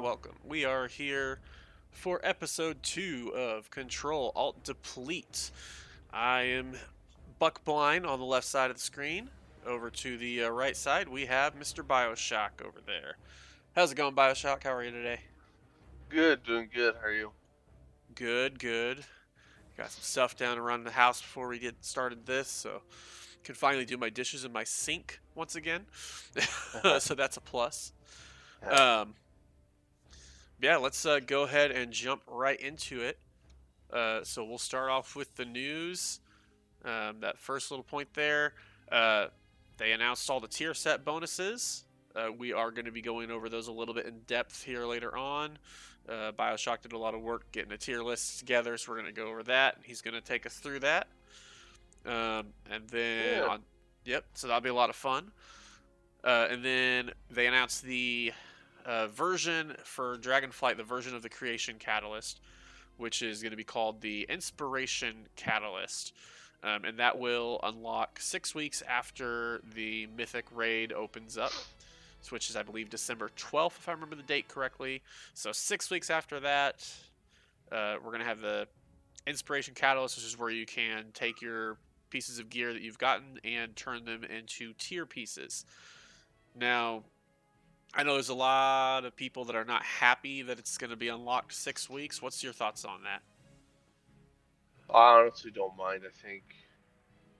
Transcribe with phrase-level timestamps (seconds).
[0.00, 0.48] welcome, welcome.
[0.48, 1.40] We are here
[1.90, 5.50] for episode two of Control Alt Deplete.
[6.10, 6.72] I am
[7.38, 9.28] Buckblind on the left side of the screen.
[9.66, 11.84] Over to the uh, right side, we have Mr.
[11.84, 13.16] Bioshock over there.
[13.76, 14.64] How's it going, Bioshock?
[14.64, 15.20] How are you today?
[16.08, 16.94] Good, doing good.
[16.98, 17.32] How are you?
[18.14, 19.04] Good, good.
[19.76, 22.80] Got some stuff down around the house before we get started this, so
[23.44, 25.84] can finally do my dishes in my sink once again.
[27.00, 27.92] so that's a plus.
[28.62, 29.14] Um,
[30.60, 33.18] yeah, let's uh, go ahead and jump right into it.
[33.92, 36.20] Uh, so we'll start off with the news.
[36.84, 38.54] Um, that first little point there.
[38.90, 39.26] Uh,
[39.76, 41.84] they announced all the tier set bonuses.
[42.14, 44.84] Uh, we are going to be going over those a little bit in depth here
[44.84, 45.58] later on.
[46.08, 49.14] Uh, Bioshock did a lot of work getting a tier list together, so we're going
[49.14, 49.76] to go over that.
[49.84, 51.06] He's going to take us through that.
[52.04, 53.46] Um, and then, Yeah.
[53.46, 53.62] on,
[54.04, 55.30] yep, so that'll be a lot of fun.
[56.24, 58.32] Uh, and then they announced the
[58.84, 62.40] uh, version for Dragonflight, the version of the Creation Catalyst,
[62.96, 66.12] which is going to be called the Inspiration Catalyst.
[66.62, 71.52] Um, and that will unlock six weeks after the Mythic Raid opens up,
[72.28, 75.02] which is, I believe, December 12th, if I remember the date correctly.
[75.32, 76.86] So, six weeks after that,
[77.72, 78.68] uh, we're going to have the
[79.26, 81.78] Inspiration Catalyst, which is where you can take your
[82.10, 85.64] pieces of gear that you've gotten and turn them into tier pieces.
[86.54, 87.04] Now,
[87.94, 90.96] I know there's a lot of people that are not happy that it's going to
[90.96, 92.22] be unlocked six weeks.
[92.22, 93.22] What's your thoughts on that?
[94.92, 96.02] I honestly don't mind.
[96.06, 96.42] I think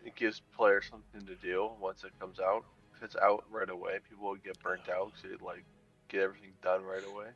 [0.04, 2.64] it gives players something to do once it comes out.
[2.96, 5.64] If it's out right away, people will get burnt out because they like
[6.08, 7.28] get everything done right away.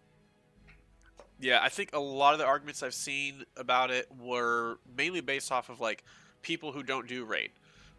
[1.40, 5.50] Yeah, I think a lot of the arguments I've seen about it were mainly based
[5.50, 6.04] off of like
[6.42, 7.50] people who don't do raid.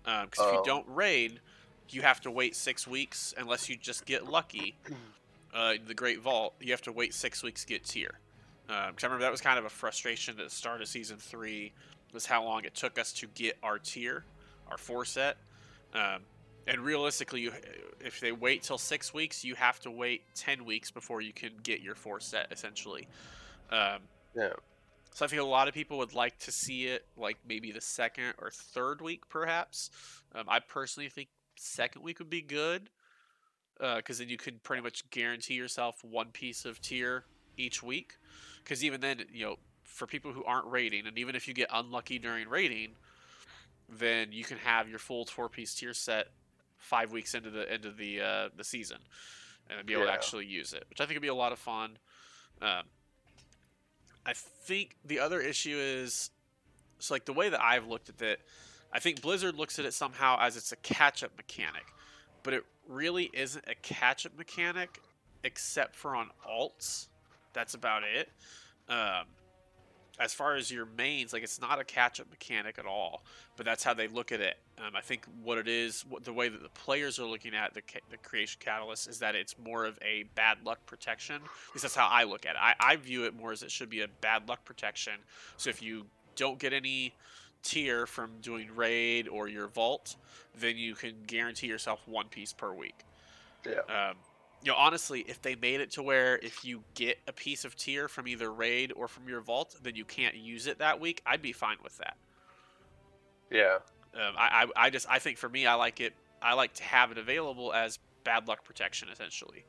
[0.05, 0.63] Uh, because if you Oh.
[0.63, 1.41] don't raid,
[1.89, 4.75] you have to wait six weeks unless you just get lucky.
[5.53, 8.19] uh, the Great Vault, you have to wait six weeks to get tier.
[8.67, 11.71] Because I remember that was kind of a frustration at the start of season three,
[12.13, 14.23] was how long it took us to get our tier,
[14.69, 15.37] our four set.
[15.93, 16.21] Um,
[16.67, 17.51] and realistically, you,
[17.99, 21.51] if they wait till six weeks, you have to wait ten weeks before you can
[21.61, 23.07] get your four set, essentially.
[23.69, 23.99] Um,
[24.35, 24.53] Yeah.
[25.13, 27.81] so I think a lot of people would like to see it like maybe the
[27.81, 29.91] second or third week, perhaps.
[30.33, 32.89] Um, I personally think second week would be good
[33.77, 37.25] because then you could pretty much guarantee yourself one piece of tier
[37.57, 38.17] each week.
[38.63, 41.69] Because even then, you know, for people who aren't rating, and even if you get
[41.71, 42.91] unlucky during rating,
[43.87, 46.27] then you can have your full four piece tier set
[46.77, 48.97] five weeks into the end of the uh, the season,
[49.69, 51.59] and be able to actually use it, which I think would be a lot of
[51.59, 51.97] fun.
[52.61, 52.83] Um,
[54.25, 56.31] I think the other issue is,
[56.97, 58.39] so like the way that I've looked at it,
[58.95, 61.83] I think Blizzard looks at it somehow as it's a catch up mechanic,
[62.43, 65.01] but it really isn't a catch up mechanic
[65.43, 67.09] except for on alts.
[67.51, 68.29] That's about it.
[68.87, 69.25] Um,
[70.17, 73.25] as far as your mains, like it's not a catch up mechanic at all,
[73.57, 74.55] but that's how they look at it.
[74.77, 77.73] Um, I think what it is, what, the way that the players are looking at
[77.73, 81.35] the, the creation catalyst is that it's more of a bad luck protection.
[81.35, 82.61] At least that's how I look at it.
[82.61, 85.15] I, I view it more as it should be a bad luck protection.
[85.57, 86.05] So if you
[86.37, 87.13] don't get any
[87.65, 90.15] tier from doing raid or your vault,
[90.57, 92.95] then you can guarantee yourself one piece per week.
[93.65, 93.79] Yeah.
[93.89, 94.15] Um,
[94.63, 97.75] you know, honestly, if they made it to where if you get a piece of
[97.75, 101.21] tier from either raid or from your vault, then you can't use it that week,
[101.25, 102.17] I'd be fine with that.
[103.51, 103.77] Yeah.
[104.13, 106.13] Um, I, I, I just, I think for me, I like it.
[106.41, 109.65] I like to have it available as bad luck protection, essentially.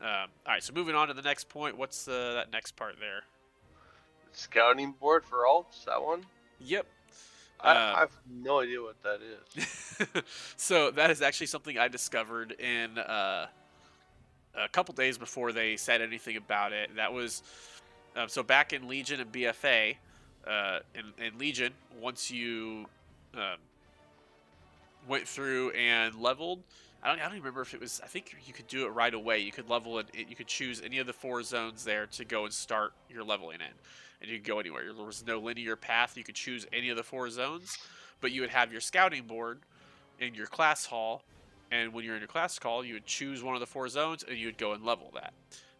[0.00, 1.76] Um, all right, so moving on to the next point.
[1.76, 3.22] What's the, that next part there?
[4.32, 5.84] Scouting board for alts.
[5.86, 6.26] That one.
[6.60, 6.86] Yep.
[7.60, 9.66] I, Uh, I have no idea what that is.
[10.56, 13.46] so that is actually something I discovered in uh,
[14.54, 16.94] a couple days before they said anything about it.
[16.96, 17.42] That was
[18.16, 19.96] um, so back in Legion and BFA.
[20.46, 22.86] Uh, in, in Legion, once you
[23.34, 23.58] um,
[25.08, 26.62] went through and leveled,
[27.02, 28.00] I don't, I don't even remember if it was.
[28.02, 29.38] I think you could do it right away.
[29.40, 30.06] You could level it.
[30.14, 33.60] You could choose any of the four zones there to go and start your leveling
[33.60, 33.74] in,
[34.20, 34.92] and you could go anywhere.
[34.92, 36.16] There was no linear path.
[36.16, 37.76] You could choose any of the four zones,
[38.20, 39.60] but you would have your scouting board
[40.20, 41.22] in your class hall,
[41.70, 44.24] and when you're in your class hall, you would choose one of the four zones
[44.26, 45.32] and you would go and level that.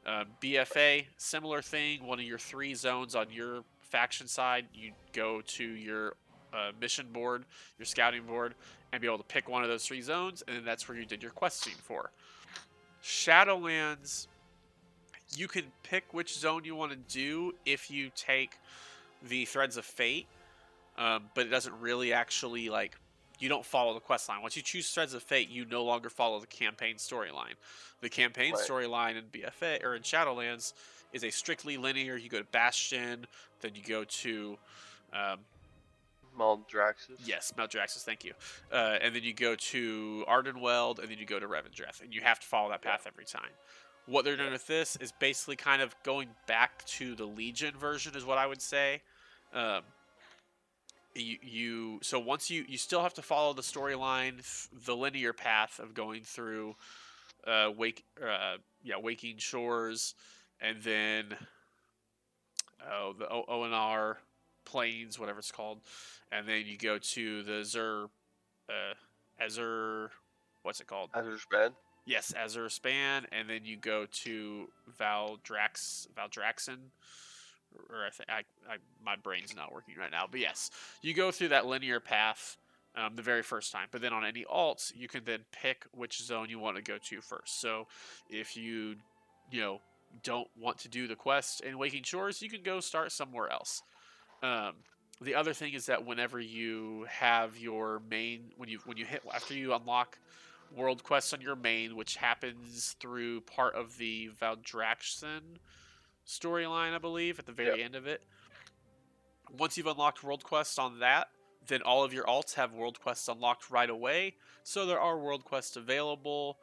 [0.07, 2.07] Uh, BFA, similar thing.
[2.07, 6.15] One of your three zones on your faction side, you go to your
[6.53, 7.45] uh, mission board,
[7.79, 8.55] your scouting board,
[8.93, 11.05] and be able to pick one of those three zones, and then that's where you
[11.05, 12.11] did your questing for.
[13.03, 14.27] Shadowlands,
[15.35, 18.59] you can pick which zone you want to do if you take
[19.23, 20.27] the Threads of Fate,
[20.97, 22.97] um, but it doesn't really actually like
[23.39, 24.41] you don't follow the quest line.
[24.41, 27.55] Once you choose Threads of Fate, you no longer follow the campaign storyline.
[28.01, 28.63] The campaign Right.
[28.67, 30.73] storyline in BFA or in Shadowlands
[31.13, 32.17] is a strictly linear.
[32.17, 33.27] You go to Bastion,
[33.61, 34.59] then you go to
[35.13, 35.41] um,
[36.39, 37.19] Maldraxxus.
[37.25, 38.33] Yes, Maldraxxus, thank you.
[38.73, 42.21] Uh, and then you go to Ardenweld, and then you go to Revendreth, and you
[42.23, 43.51] have to follow that path every time.
[44.07, 48.17] What they're doing with this is basically kind of going back to the Legion version,
[48.17, 49.03] is what I would say.
[49.53, 49.83] Um,
[51.15, 54.45] you, you so once you you still have to follow the storyline,
[54.85, 56.77] the linear path of going through,
[57.47, 60.15] uh, wake, uh, yeah, Waking Shores,
[60.61, 61.35] and then
[62.89, 64.17] oh the o- Ohn'ahran
[64.65, 65.81] plains, whatever it's called,
[66.31, 68.07] and then you go to the Zer
[68.69, 70.11] uh, Azur,
[70.63, 71.11] what's it called?
[71.15, 71.71] Azure Span.
[72.07, 74.69] Yes, Azure Span, and then you go to
[74.99, 76.79] Valdrax, Valdraxen,
[77.91, 78.39] or I think I,
[78.73, 80.71] I, my brain's not working right now, but yes,
[81.03, 82.57] you go through that linear path
[82.97, 83.89] um, the very first time.
[83.91, 86.97] But then on any alts, you can then pick which zone you want to go
[86.99, 87.61] to first.
[87.61, 87.89] So
[88.31, 88.97] if you,
[89.51, 89.81] you know,
[90.23, 93.83] don't want to do the quest in Waking Shores, you can go start somewhere else.
[94.43, 94.75] Um,
[95.21, 99.23] the other thing is that whenever you have your main, when you when you hit
[99.35, 100.19] after you unlock
[100.75, 105.59] world quests on your main, which happens through part of the Valdraxen
[106.27, 108.23] storyline, I believe, at the very end of it.
[109.57, 111.29] Once you've unlocked world quests on that,
[111.67, 114.35] then all of your alts have world quests unlocked right away.
[114.63, 116.59] So there are world quests available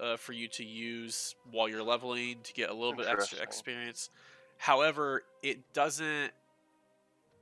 [0.00, 4.10] uh, for you to use while you're leveling to get a little bit extra experience.
[4.58, 6.32] However, it doesn't.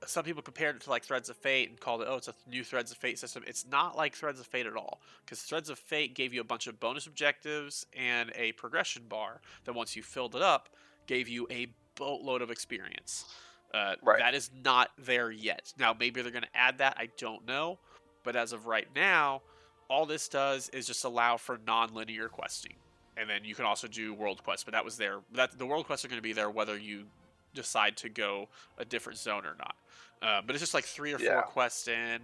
[0.07, 2.35] Some people compared it to like Threads of Fate and called it, oh, it's a
[2.49, 3.45] new Threads of Fate system.
[3.47, 6.45] It's not like Threads of Fate at all, because Threads of Fate gave you a
[6.45, 10.69] bunch of bonus objectives and a progression bar that once you filled it up,
[11.07, 13.27] gave you a boatload of experience.
[13.73, 14.19] Uh, Right.
[14.19, 15.73] That is not there yet.
[15.79, 16.97] Now, maybe they're going to add that.
[16.99, 17.79] I don't know.
[18.25, 19.43] But as of right now,
[19.89, 22.75] all this does is just allow for non-linear questing,
[23.17, 24.65] and then you can also do world quests.
[24.65, 25.21] But that was there.
[25.33, 27.05] That the world quests are going to be there whether you
[27.55, 29.75] decide to go a different zone or not.
[30.23, 32.21] Uh, but it's just like three or four quests in.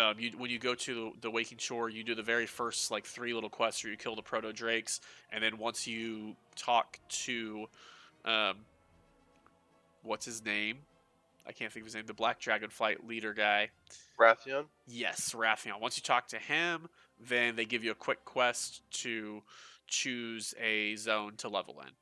[0.00, 3.06] Um, you, when you go to the Waking Shore, you do the very first like
[3.06, 5.00] three little quests where you kill the proto drakes,
[5.32, 7.66] and then once you talk to,
[8.24, 8.56] um,
[10.02, 10.78] what's his name?
[11.46, 12.06] I can't think of his name.
[12.06, 13.70] The Black Dragonflight leader guy.
[14.18, 14.64] Wrathion.
[14.86, 15.80] Yes, Raphael.
[15.80, 16.88] Once you talk to him,
[17.20, 19.42] then they give you a quick quest to
[19.86, 21.92] choose a zone to level in.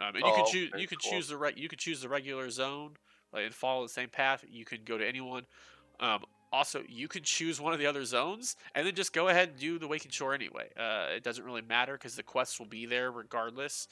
[0.00, 1.12] Um, and you Oh, can choose you can cool.
[1.12, 2.92] choose the right you can choose the regular zone
[3.32, 4.44] like, and follow the same path.
[4.50, 5.44] You can go to anyone.
[6.00, 9.50] Um, also, you can choose one of the other zones and then just go ahead
[9.50, 10.68] and do the Waking Shore anyway.
[10.78, 13.88] Uh, it doesn't really matter because the quests will be there regardless.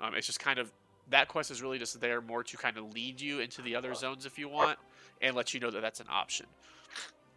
[0.00, 0.70] Um, it's just kind of
[1.10, 3.94] that quest is really just there more to kind of lead you into the other
[3.94, 4.78] zones if you want
[5.20, 6.46] and let you know that that's an option.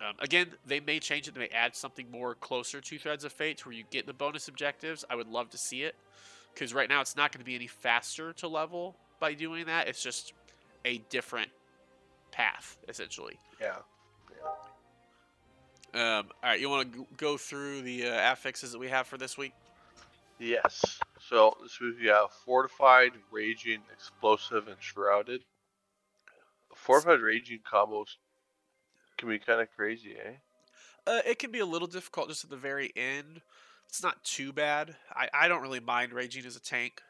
[0.02, 1.34] Um, again, they may change it.
[1.34, 4.14] They may add something more closer to Threads of Fate to where you get the
[4.14, 5.06] bonus objectives.
[5.10, 5.96] I would love to see it
[6.56, 9.88] because right now it's not going to be any faster to level by doing that.
[9.88, 10.34] It's just
[10.86, 11.52] a different
[12.32, 13.38] path essentially.
[13.62, 13.76] Yeah.
[15.94, 19.18] Um, all right, you want to go through the uh, affixes that we have for
[19.18, 19.54] this week?
[20.40, 21.00] Yes.
[21.30, 25.42] So this week we have fortified, raging, explosive, and shrouded.
[26.74, 28.18] Fortified raging combos
[29.18, 30.34] can be kind of crazy, eh?
[31.08, 33.42] Uh, it can be a little difficult just at the very end.
[33.90, 34.96] It's not too bad.
[35.12, 37.02] I, I don't really mind raging as a tank.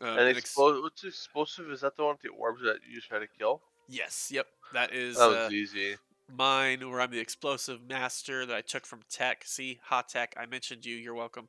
[0.00, 0.82] Um, and and ex- explosive.
[0.82, 1.70] What's explosive?
[1.70, 3.62] Is that the one with the orbs that you try to kill?
[3.88, 5.16] yes, yep, that is.
[5.16, 5.96] That was uh, easy.
[6.36, 9.42] mine where I'm the explosive master that I took from Tech.
[9.44, 10.94] See, hot Tech, I mentioned you.
[10.96, 11.48] You're welcome.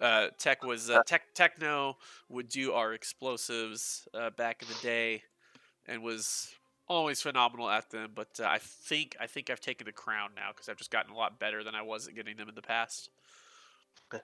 [0.00, 1.96] Uh, tech was uh, Tech Techno
[2.28, 5.22] would do our explosives uh, back in the day,
[5.86, 6.48] and was
[6.88, 8.10] always phenomenal at them.
[8.14, 11.12] But uh, I think I think I've taken the crown now because I've just gotten
[11.12, 13.10] a lot better than I was at getting them in the past.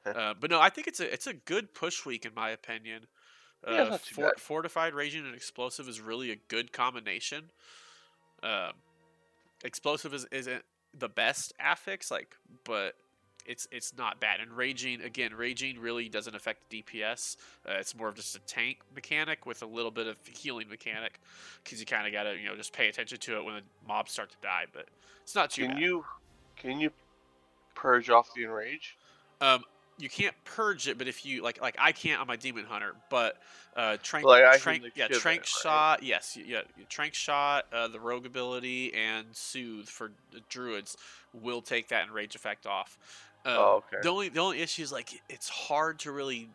[0.07, 3.09] Uh, but no, I think it's a it's a good push week in my opinion.
[3.67, 4.39] Uh, Yeah, it's not too bad.
[4.39, 7.51] fortified raging and explosive is really a good combination.
[8.45, 8.73] Um,
[9.65, 10.63] explosive is, isn't
[10.95, 12.95] the best affix, like, but
[13.47, 14.41] it's it's not bad.
[14.41, 17.37] And raging again, raging really doesn't affect DPS.
[17.69, 21.21] Uh, it's more of just a tank mechanic with a little bit of healing mechanic,
[21.63, 24.13] because you kind of gotta you know just pay attention to it when the mobs
[24.13, 24.67] start to die.
[24.73, 24.87] But
[25.23, 25.79] it's not too Can bad.
[25.79, 26.05] you
[26.57, 26.91] can you
[27.75, 28.97] purge off the enrage?
[29.41, 29.65] Um,
[29.99, 32.95] you can't purge it, but if you like, like I can't on my demon hunter,
[33.11, 33.37] but
[33.77, 35.47] uh, tranq, Like, tranq yeah, tranq right?
[35.47, 40.97] shot, yes, yeah, tranq shot, uh, the rogue ability, and soothe for the druids
[41.33, 42.99] will take that enrage effect off.
[43.45, 43.99] Um, Oh, okay.
[44.03, 46.49] The only the only issue is like it's hard to really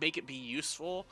[0.00, 1.06] make it be useful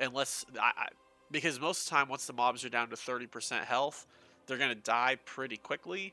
[0.00, 0.88] unless I, I
[1.30, 4.06] because most of the time once the mobs are down to thirty percent health,
[4.46, 6.12] they're gonna die pretty quickly.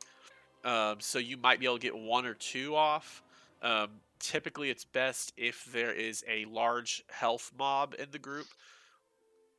[0.64, 3.24] um, so you might be able to get one or two off.
[3.64, 8.48] Um, typically, it's best if there is a large health mob in the group.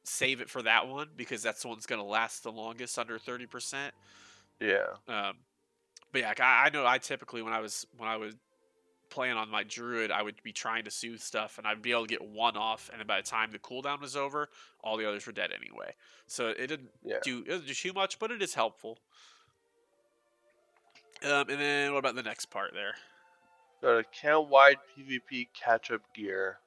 [0.04, 2.99] Save it for that one because that's the one that's going to last the longest,
[2.99, 3.95] under thirty percent.
[4.61, 4.87] Yeah.
[5.09, 5.35] Um,
[6.12, 8.35] but yeah, I, I know I typically when I was when I was
[9.12, 12.07] playing on my druid, I would be trying to soothe stuff, and I'd be able
[12.07, 14.49] to get one off, and then by the time the cooldown was over,
[14.83, 15.95] all the others were dead anyway.
[16.26, 17.19] So it didn't Yeah.
[17.23, 18.99] do it doesn't do too much, but it is helpful.
[21.23, 22.95] Um, and then what about the next part there?
[23.83, 26.59] Got a count wide PvP catch up gear.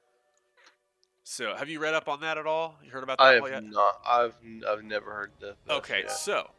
[1.24, 2.76] So have you read up on that at all?
[2.84, 3.64] You heard about that I have yet?
[3.64, 4.00] not.
[4.06, 4.34] I've
[4.66, 6.12] I've never heard this Okay, yet.
[6.12, 6.50] so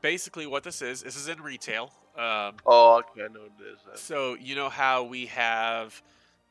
[0.00, 1.92] basically what this is, this is in retail.
[2.16, 3.78] Um, Oh, okay, I know what it is.
[3.86, 3.96] Then.
[3.96, 6.02] So you know how we have,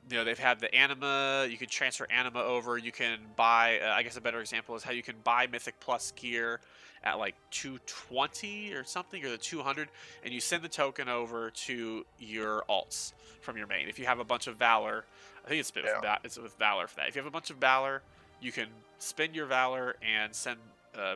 [0.09, 1.47] you know, they've had the anima.
[1.49, 2.77] You can transfer anima over.
[2.77, 3.79] You can buy.
[3.79, 6.59] Uh, I guess a better example is how you can buy Mythic Plus gear
[7.03, 9.89] at like 220 or something, or the 200,
[10.23, 13.87] and you send the token over to your alts from your main.
[13.89, 15.05] If you have a bunch of Valor,
[15.43, 15.99] I think it's, with Yeah.
[15.99, 17.07] Va- it's with Valor for that.
[17.07, 18.03] If you have a bunch of Valor,
[18.39, 18.67] you can
[18.99, 20.57] spend your Valor and send
[20.95, 21.15] uh,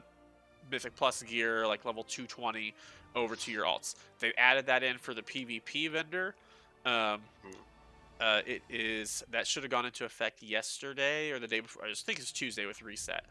[0.71, 2.73] Mythic Plus gear, like level 220,
[3.15, 3.95] over to your alts.
[4.19, 6.35] They've added that in for the PvP vendor.
[6.85, 7.21] Um,
[8.21, 11.85] uh, it is that should have gone into effect yesterday or the day before.
[11.85, 13.25] I just think it's Tuesday with reset.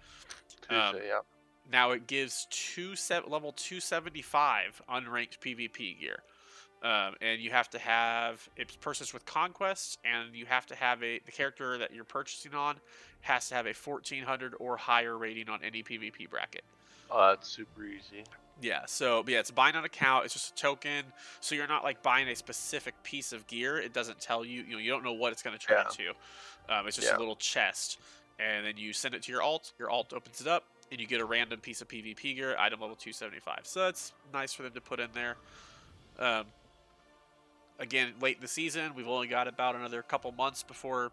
[0.63, 1.21] Tuesday, um, yeah.
[1.73, 6.19] Now it gives two se- level 275 unranked PvP gear.
[6.83, 11.03] Um, and you have to have it's purchased with conquest, and you have to have
[11.03, 12.77] a the character that you're purchasing on
[13.23, 16.63] has to have a 1400 or higher rating on any PvP bracket.
[17.11, 18.25] Oh, that's super easy.
[18.61, 20.25] Yeah, so but yeah, it's buying on account.
[20.25, 21.05] It's just a token,
[21.41, 23.79] so you're not like buying a specific piece of gear.
[23.79, 25.91] It doesn't tell you, you know, you don't know what it's going to turn Yeah.
[25.91, 26.11] into.
[26.69, 27.17] Um, it's just Yeah.
[27.17, 27.99] a little chest,
[28.39, 29.73] and then you send it to your alt.
[29.79, 32.81] Your alt opens it up, and you get a random piece of PvP gear, item
[32.81, 33.67] level 275.
[33.67, 35.37] So that's nice for them to put in there.
[36.19, 36.47] Um,
[37.81, 41.11] again, late in the season, we've only got about another couple months before,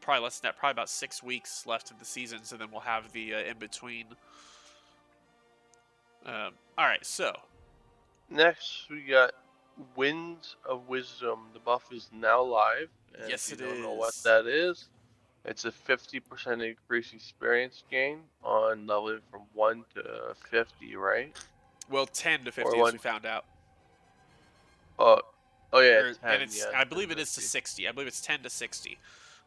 [0.00, 2.40] probably less than that, probably about six weeks left of the season.
[2.42, 4.06] So then we'll have the uh, in between.
[6.26, 7.32] Um, all right, so
[8.28, 9.32] Next, we got
[9.94, 11.38] Winds of Wisdom.
[11.52, 12.88] The buff is now live.
[13.18, 14.88] And Yes, if it you don't know what that is.
[15.44, 21.36] it's a 50% increase experience gain on leveling from 1 to 50, right?
[21.88, 23.44] well, ten to fifty, Or as one- we found out.
[24.98, 25.20] Oh,
[25.72, 27.86] oh yeah, Or- 10, and it's, yeah, I believe 10 it is to sixty.
[27.86, 28.98] I believe it's ten to sixty.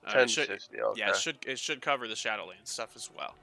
[0.05, 1.00] Uh, 10 it should, 60, okay.
[1.01, 3.36] Yeah, it should it should cover the Shadowlands stuff as well.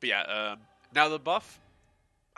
[0.00, 0.58] But yeah, um,
[0.92, 1.60] now the buff,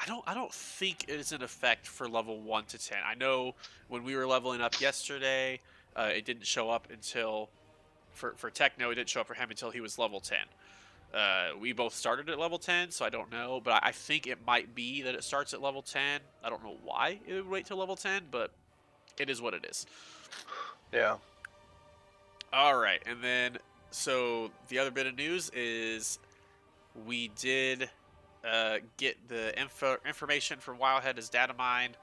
[0.00, 2.98] I don't I don't think it is an effect for level one to ten.
[3.04, 3.54] I know
[3.88, 5.60] when we were leveling up yesterday,
[5.96, 7.48] uh, it didn't show up until
[8.12, 8.90] for for Techno.
[8.90, 10.46] It didn't show up for him until he was level ten.
[11.12, 14.26] Uh, we both started at level 10, so I don't know, but I I think
[14.26, 16.20] it might be that it starts at level 10.
[16.44, 18.50] I don't know why it would wait till level 10, but
[19.18, 19.86] it is what it is.
[20.92, 21.16] Yeah.
[22.52, 23.56] All right, and then
[23.90, 26.18] so the other bit of news is
[27.06, 27.88] we did
[28.50, 31.96] uh, get the info information from Wowhead is data mined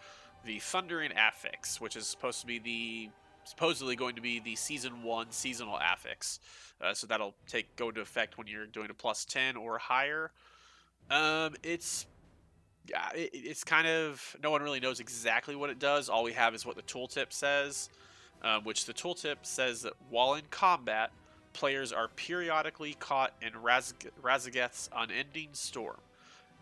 [0.46, 3.10] the Thundering Affix, which is supposed to be the
[3.44, 6.40] supposedly going to be the season one seasonal affix.
[6.82, 10.32] Uh, so that'll take go into effect when you're doing a plus ten or higher.
[11.10, 12.06] Um, it's
[12.90, 16.10] yeah, it, it's kind of no one really knows exactly what it does.
[16.10, 17.90] All we have is what the tooltip says
[18.46, 21.12] um, which the tooltip says that while in combat,
[21.54, 25.98] players are periodically caught in Raz- Raszageth's unending storm.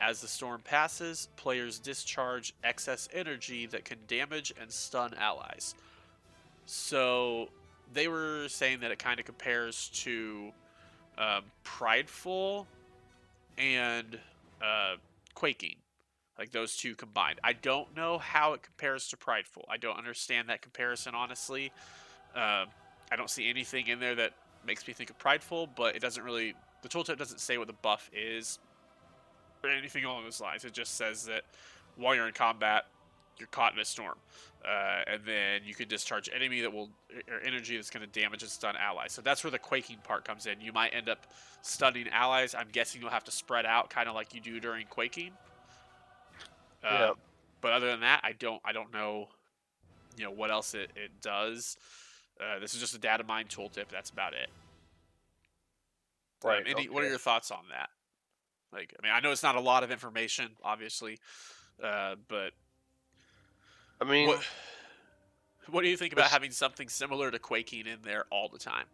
[0.06, 5.76] As the storm passes, players discharge excess energy that can damage and stun allies.
[6.66, 7.48] So
[7.94, 10.52] they were saying that it kind of compares to
[11.18, 12.68] um, Prideful
[13.58, 14.20] and
[14.62, 14.96] uh,
[15.36, 15.78] Quaking
[16.38, 17.40] like those two combined.
[17.42, 19.64] I don't know how it compares to Prideful.
[19.70, 21.72] I don't understand that comparison honestly.
[22.36, 22.68] Um,
[23.10, 24.34] I don't see anything in there that
[24.68, 26.56] makes me think of Prideful, but it doesn't really.
[26.82, 28.60] The tooltip doesn't say what the buff is
[29.70, 30.66] anything along those lines.
[30.66, 31.44] It just says that
[31.96, 32.86] while you're in combat,
[33.38, 34.16] you're caught in a storm,
[34.64, 36.90] uh, and then you can discharge enemy that will
[37.30, 39.12] or energy that's going to damage and stun allies.
[39.12, 40.62] So that's where the quaking part comes in.
[40.62, 41.26] You might end up
[41.62, 42.54] stunning allies.
[42.56, 45.32] I'm guessing you'll have to spread out, kind of like you do during quaking.
[46.84, 47.10] Yeah.
[47.10, 47.16] Um,
[47.62, 49.30] but other than that, I don't I don't know,
[50.18, 51.78] you know, what else it, it does.
[52.40, 53.88] Uh, this is just a data mine tooltip.
[53.90, 54.50] That's about it.
[56.44, 57.90] Um, Right, any, What are your thoughts on that?
[58.74, 61.20] Like, I mean, I know it's not a lot of information, obviously,
[61.84, 62.54] uh, but
[64.02, 64.40] I mean, what
[65.70, 68.88] what do you think about having something similar to quaking in there all the time?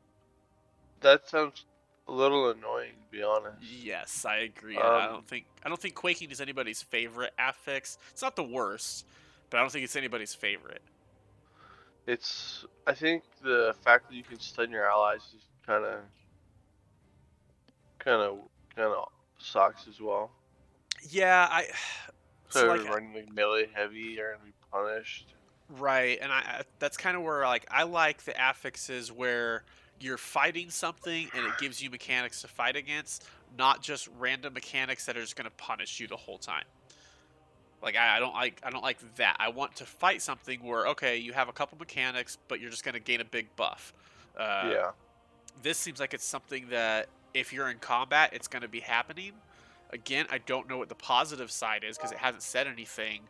[1.02, 1.66] that sounds
[2.08, 3.58] a little annoying, to be honest.
[3.62, 4.90] Yes, I agree.
[4.96, 7.98] I Um, don't think I don't think quaking is anybody's favorite affix.
[8.12, 9.06] It's not the worst,
[9.50, 10.82] but I don't think it's anybody's favorite.
[12.06, 16.02] It's I think the fact that you can stun your allies is kind of
[18.00, 18.40] kind of
[18.76, 19.08] kind of
[19.42, 20.32] sucks as well.
[21.10, 21.68] Yeah, I.
[22.52, 25.36] So, like, running like melee heavy are gonna be punished.
[25.70, 29.66] Right, and I I- that's kind of where like I like the affixes where
[30.00, 33.28] you're fighting something and it gives you mechanics to fight against,
[33.58, 36.64] not just random mechanics that are just going to punish you the whole time.
[37.82, 39.38] Like I, I don't like I don't like that.
[39.40, 42.84] I want to fight something where okay, you have a couple mechanics, but you're just
[42.84, 43.94] going to gain a big buff.
[44.38, 44.92] Uh, yeah.
[45.62, 49.34] This seems like it's something that if you're in combat, it's going to be happening.
[49.92, 53.22] Again, I don't know what the positive side is because it hasn't said anything.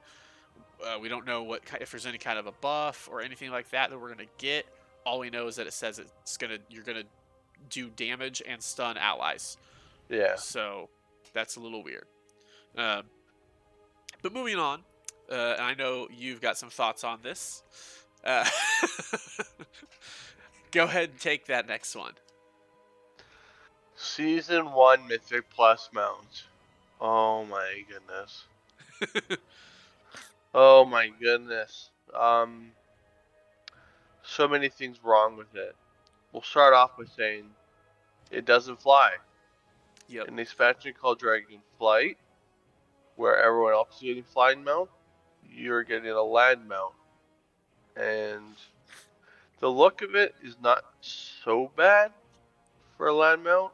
[0.85, 3.69] Uh, we don't know what if there's any kind of a buff or anything like
[3.69, 4.65] that that we're gonna get.
[5.05, 7.03] All we know is that it says it's gonna you're gonna
[7.69, 9.57] do damage and stun allies.
[10.09, 10.35] Yeah.
[10.35, 10.89] So
[11.33, 12.05] that's a little weird.
[12.77, 13.03] Um,
[14.21, 14.83] but moving on,
[15.31, 17.63] uh, and I know you've got some thoughts on this.
[18.23, 18.45] Uh,
[20.71, 22.13] go ahead and take that next one.
[24.01, 26.45] Season one Mythic Plus mount.
[27.01, 28.45] Oh my goodness.
[30.53, 31.89] oh my goodness.
[32.17, 32.71] Um,
[34.23, 35.75] so many things wrong with it.
[36.31, 37.43] We'll start off with saying
[38.31, 39.11] it doesn't fly.
[40.07, 40.29] Yep.
[40.29, 42.17] In this expansion called Dragon Flight,
[43.17, 44.89] where everyone else is getting flying mount,
[45.51, 46.93] you're getting a land mount.
[47.97, 48.55] And
[49.59, 52.13] the look of it is not so bad
[52.95, 53.73] for a land mount,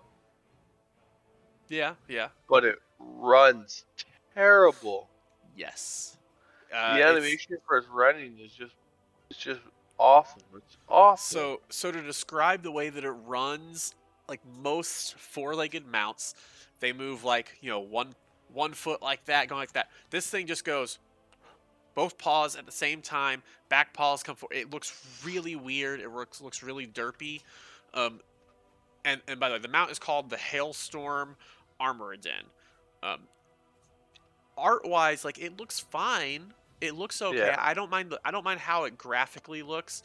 [1.69, 1.93] Yeah.
[2.07, 2.29] Yeah.
[2.49, 3.85] but it runs
[4.33, 5.09] terrible.
[5.55, 6.17] Yes.
[6.73, 8.73] Uh, the animation for its running is just
[9.29, 9.61] it's just
[9.97, 10.41] awful.
[10.55, 11.17] It's awful.
[11.17, 13.93] So, so to describe the way that it runs,
[14.27, 16.35] like most four-legged mounts,
[16.79, 18.15] they move like you know one
[18.53, 19.89] one foot like that, going like that.
[20.09, 20.99] This thing just goes
[21.93, 23.41] both paws at the same time.
[23.69, 24.57] Back paws come forward.
[24.57, 26.01] It looks really weird.
[26.01, 27.41] It looks looks really derpy.
[27.93, 28.19] Um,
[29.05, 31.35] and and by the way, the mount is called the Hailstorm
[31.79, 32.45] Armoredon.
[33.03, 33.19] Um,
[34.57, 36.53] art-wise, like it looks fine.
[36.81, 37.37] It looks okay.
[37.37, 37.55] Yeah.
[37.59, 38.11] I don't mind.
[38.11, 40.03] The, I don't mind how it graphically looks.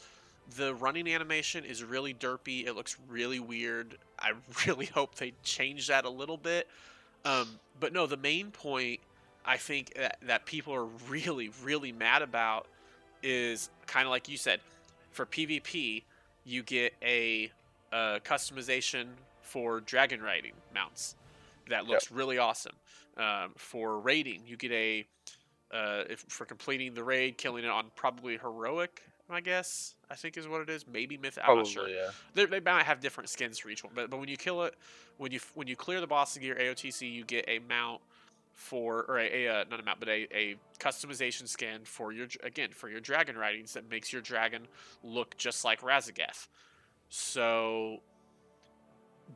[0.57, 2.65] The running animation is really derpy.
[2.65, 3.97] It looks really weird.
[4.19, 4.33] I
[4.67, 6.67] really hope they change that a little bit.
[7.25, 8.99] Um, but no, the main point
[9.45, 12.67] I think that, that people are really, really mad about
[13.23, 14.59] is kind of like you said.
[15.11, 16.03] For PvP,
[16.45, 17.51] you get a,
[17.91, 19.07] uh customization
[19.41, 21.15] for dragon riding mounts
[21.71, 22.75] that looks really awesome.
[23.17, 25.05] Um, for raiding, you get a
[25.73, 29.03] uh, if, for completing the raid, killing it on probably heroic.
[29.29, 30.85] I guess I think is what it is.
[30.85, 31.37] Maybe myth.
[31.37, 31.87] I'm Probably, not sure.
[31.87, 32.09] yeah.
[32.33, 34.75] They, they might have different skins for each one, but but when you kill it,
[35.17, 38.01] when you when you clear the boss gear AOTC, you get a mount
[38.53, 42.27] for or a, a uh, not a mount, but a, a customization skin for your
[42.43, 44.67] again for your dragon ridings that makes your dragon
[45.03, 46.47] look just like Raszageth.
[47.09, 48.01] So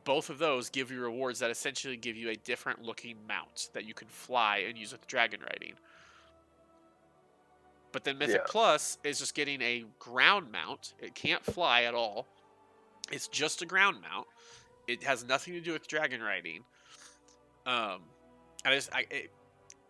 [0.04, 3.84] both of those give you rewards that essentially give you a different looking mount that
[3.84, 5.74] you can fly and use with dragon riding.
[7.92, 8.46] But then Mythic Yeah.
[8.46, 10.94] Plus is just getting a ground mount.
[10.98, 12.26] It can't fly at all.
[13.10, 14.26] It's just a ground mount.
[14.86, 16.64] It has nothing to do with dragon riding.
[17.64, 18.02] Um,
[18.64, 19.30] I just I it,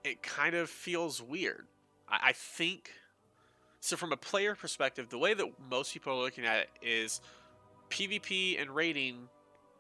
[0.05, 1.66] it kind of feels weird.
[2.09, 2.92] I, I think
[3.81, 7.21] so from a player perspective, the way that most people are looking at it is
[7.90, 9.29] PvP and raiding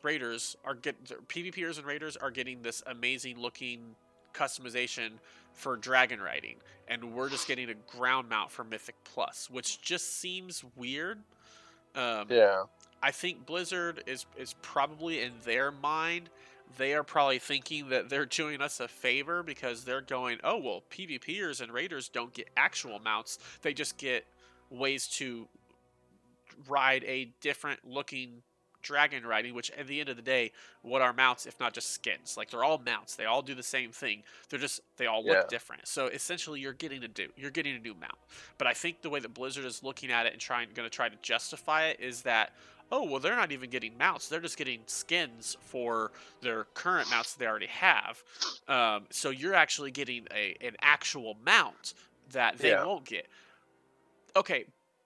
[0.06, 3.96] raiders are get PvPers and raiders are getting this amazing looking
[4.32, 5.10] customization
[5.52, 10.18] for dragon riding, and we're just getting a ground mount for Mythic Plus, which just
[10.20, 11.18] seems weird.
[11.94, 12.64] Um, Yeah.
[13.02, 16.30] I think Blizzard is is probably in their mind.
[16.78, 20.82] They are probably thinking that they're doing us a favor because they're going, oh well,
[20.90, 24.24] PvPers and raiders don't get actual mounts; they just get
[24.70, 25.48] ways to
[26.68, 28.42] ride a different looking
[28.86, 29.54] dragon riding.
[29.54, 32.36] Which, at the end of the day, what are mounts if not just skins?
[32.36, 34.22] Like they're all mounts; they all do the same thing.
[34.48, 35.48] They're just they all look Yeah.
[35.48, 35.86] different.
[35.88, 38.18] So essentially, you're getting a do you're getting a new mount.
[38.58, 40.94] But I think the way that Blizzard is looking at it and trying going to
[40.94, 42.52] try to justify it is that
[42.90, 47.32] oh well they're not even getting mounts they're just getting skins for their current mounts
[47.34, 48.22] that they already have
[48.68, 51.94] um, so you're actually getting a an actual mount
[52.30, 52.84] that they Yeah.
[52.84, 53.26] won't get
[54.36, 54.64] okay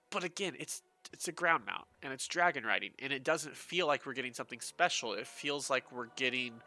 [0.09, 0.81] but again it's
[1.13, 4.33] it's a ground mount and it's dragon riding and it doesn't feel like we're getting
[4.33, 6.61] something special it feels like we're getting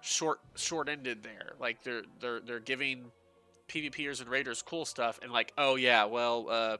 [0.00, 3.12] short short ended there like they're they're they're giving
[3.68, 6.76] pvpers and raiders cool stuff and like oh yeah well uh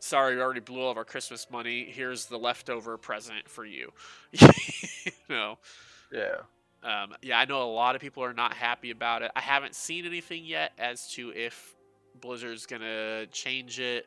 [0.00, 3.92] sorry we already blew all of our christmas money here's the leftover present for you
[4.32, 4.48] you
[5.28, 5.58] know
[6.12, 6.42] Yeah.
[6.82, 9.30] um, yeah, I know a lot of people are not happy about it.
[9.34, 11.74] I haven't seen anything yet as to if
[12.20, 14.06] Blizzard's gonna change it.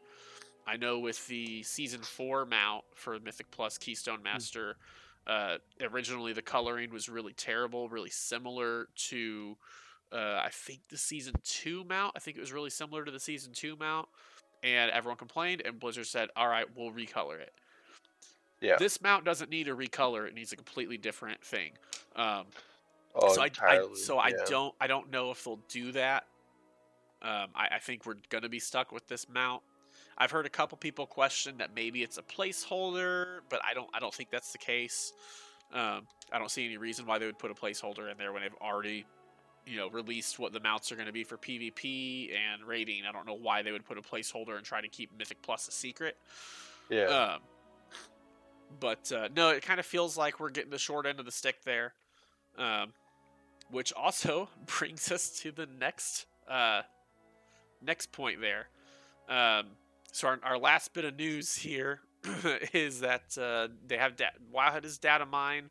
[0.67, 4.75] I know with the season four mount for Mythic Plus Keystone Master,
[5.25, 9.57] uh, originally the coloring was really terrible, really similar to
[10.11, 12.13] uh, I think the season two mount.
[12.15, 14.07] I think it was really similar to the season two mount,
[14.63, 17.53] and everyone complained, and Blizzard said, "All right, we'll recolor it."
[18.61, 18.77] Yeah.
[18.77, 21.71] This mount doesn't need a recolor; it needs a completely different thing.
[22.15, 22.45] Um,
[23.15, 23.95] oh, so I, I entirely.
[23.95, 26.25] so I don't I don't know if they'll do that.
[27.21, 29.61] Um, I, I think we're gonna be stuck with this mount.
[30.17, 33.99] I've heard a couple people question that maybe it's a placeholder, but I don't I
[33.99, 35.13] don't think that's the case.
[35.71, 38.41] Um, I don't see any reason why they would put a placeholder in there when
[38.41, 39.05] they've already,
[39.65, 43.03] you know, released what the mounts are going to be for PvP and raiding.
[43.07, 45.67] I don't know why they would put a placeholder and try to keep Mythic Plus
[45.67, 46.15] a secret.
[46.89, 47.05] Yeah.
[47.05, 47.41] Um,
[48.79, 51.31] but uh, no, it kind of feels like we're getting the short end of the
[51.31, 51.93] stick there,
[52.57, 52.93] um,
[53.69, 56.81] which also brings us to the next uh,
[57.81, 58.67] next point there.
[59.29, 59.67] Um,
[60.11, 62.01] so our, our last bit of news here
[62.73, 65.69] is that uh, they have da- Wowhead is data mine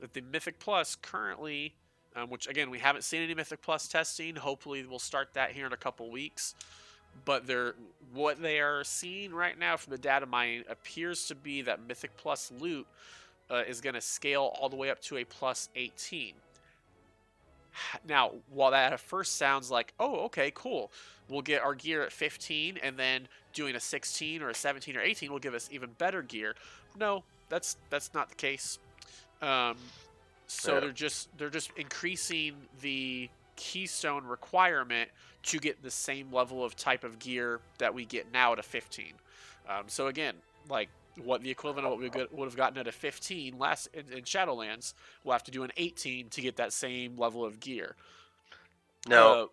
[0.00, 1.74] that the Mythic Plus currently,
[2.16, 4.36] um, which again we haven't seen any Mythic Plus testing.
[4.36, 6.54] Hopefully we'll start that here in a couple weeks
[7.24, 7.74] but they're
[8.12, 12.16] what they are seeing right now from the data mining appears to be that Mythic
[12.16, 12.86] Plus loot
[13.50, 16.34] uh, is going to scale all the way up to a plus 18.
[18.06, 20.92] Now, while that at first sounds like, oh, okay, cool,
[21.28, 25.00] we'll get our gear at 15, and then doing a 16 or a 17 or
[25.00, 26.54] 18 will give us even better gear.
[26.98, 28.78] No, that's that's not the case.
[29.40, 29.76] Um,
[30.46, 30.80] so Yeah.
[30.80, 35.10] they're just they're just increasing the keystone requirement
[35.44, 38.62] to get the same level of type of gear that we get now at a
[38.62, 39.12] 15.
[39.68, 40.34] Um, so again,
[40.68, 40.88] like
[41.22, 44.24] what the equivalent of what we would have gotten at a 15 last in, in
[44.24, 47.94] Shadowlands, we'll have to do an 18 to get that same level of gear.
[49.06, 49.46] now, Uh,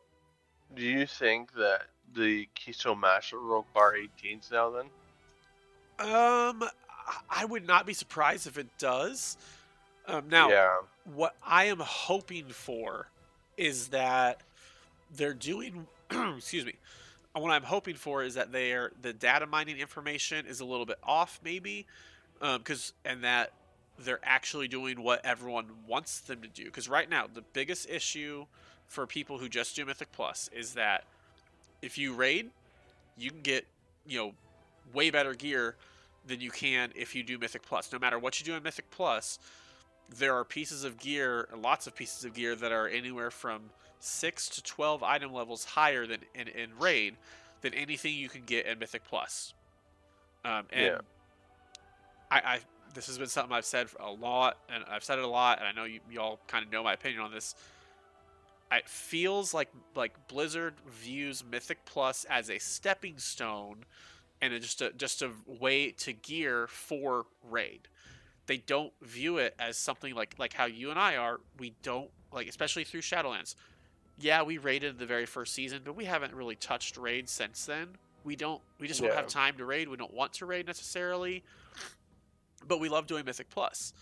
[0.73, 4.69] do you think that the Keystone Master will require 18s now?
[4.71, 4.85] Then.
[5.99, 6.69] um, I-
[7.29, 9.37] I would not be surprised if it does.
[10.07, 10.77] Um, now, Yeah.
[11.05, 13.09] what I am hoping for
[13.57, 14.41] is that
[15.11, 15.87] they're doing
[16.37, 16.75] excuse me.
[17.33, 20.97] What I'm hoping for is that they're the data mining information is a little bit
[21.03, 21.85] off maybe
[22.41, 23.53] um, because and that
[23.99, 26.65] they're actually doing what everyone wants them to do.
[26.65, 28.45] Because right now the biggest issue
[28.87, 31.05] for people who just do Mythic Plus is that
[31.81, 32.49] if you raid
[33.17, 33.65] you can get
[34.05, 34.33] you know
[34.93, 35.75] way better gear
[36.27, 37.91] than you can if you do Mythic Plus.
[37.93, 39.39] No matter what you do in Mythic Plus
[40.17, 43.61] there are pieces of gear, lots of pieces of gear that are anywhere from
[44.03, 47.15] six to twelve item levels higher than in, in raid
[47.61, 49.53] than anything you can get in Mythic Plus.
[50.43, 51.01] Um, and Yeah.
[52.29, 52.59] I, I
[52.93, 55.67] this has been something I've said a lot, and I've said it a lot, and
[55.67, 57.55] I know you, you all kind of know my opinion on this.
[58.71, 63.85] It feels like like Blizzard views Mythic Plus as a stepping stone,
[64.41, 67.87] and just a just a way to gear for raid
[68.47, 71.39] they don't view it as something like like how you and I are.
[71.57, 73.55] We don't like, especially through Shadowlands.
[74.21, 77.87] Yeah, we raided the very first season, but we haven't really touched raid since then.
[78.23, 78.61] We don't.
[78.79, 79.89] We just don't have time to raid.
[79.89, 81.43] We don't want to raid necessarily,
[82.67, 83.93] but we love doing Mythic Plus,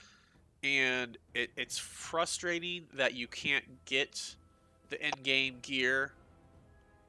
[0.62, 4.36] and it, it's frustrating that you can't get
[4.90, 6.12] the end game gear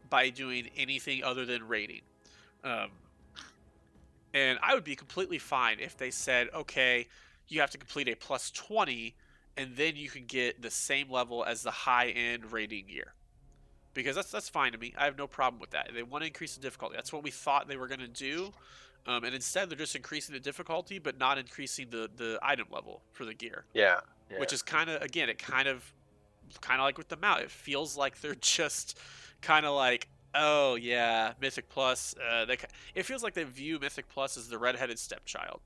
[0.08, 2.02] by doing anything other than raiding.
[2.62, 2.90] Um,
[4.34, 7.08] and I would be completely fine if they said, okay,
[7.48, 9.14] you have to complete a plus 20
[9.56, 13.14] and then you can get the same level as the high end rating gear.
[13.92, 14.94] Because that's that's fine to me.
[14.96, 15.90] I have no problem with that.
[15.94, 16.94] They want to increase the difficulty.
[16.96, 18.52] That's what we thought they were going to do.
[19.06, 23.00] Um, and instead, they're just increasing the difficulty, but not increasing the, the item level
[23.12, 24.00] for the gear Yeah.
[24.30, 24.38] yeah.
[24.38, 25.92] which is kind of again it kind of
[26.60, 28.98] kind of like with the mount it feels like they're just
[29.40, 32.56] kind of like oh yeah mythic plus uh, they,
[32.94, 35.60] it feels like they view mythic plus as the redheaded stepchild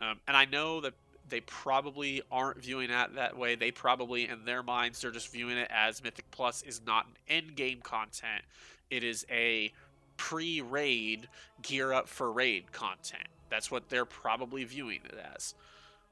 [0.00, 0.92] um, and i know that
[1.34, 3.56] they probably aren't viewing it that way.
[3.56, 7.16] They probably in their minds they're just viewing it as mythic plus is not an
[7.28, 8.44] end game content.
[8.88, 9.72] It is a
[10.16, 11.28] pre-raid
[11.60, 13.26] gear up for raid content.
[13.50, 15.56] That's what they're probably viewing it as.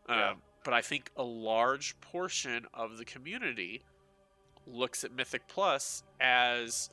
[0.09, 0.31] Yeah.
[0.31, 3.85] um, but I think a large portion of the community
[4.67, 6.91] looks at Mythic Plus as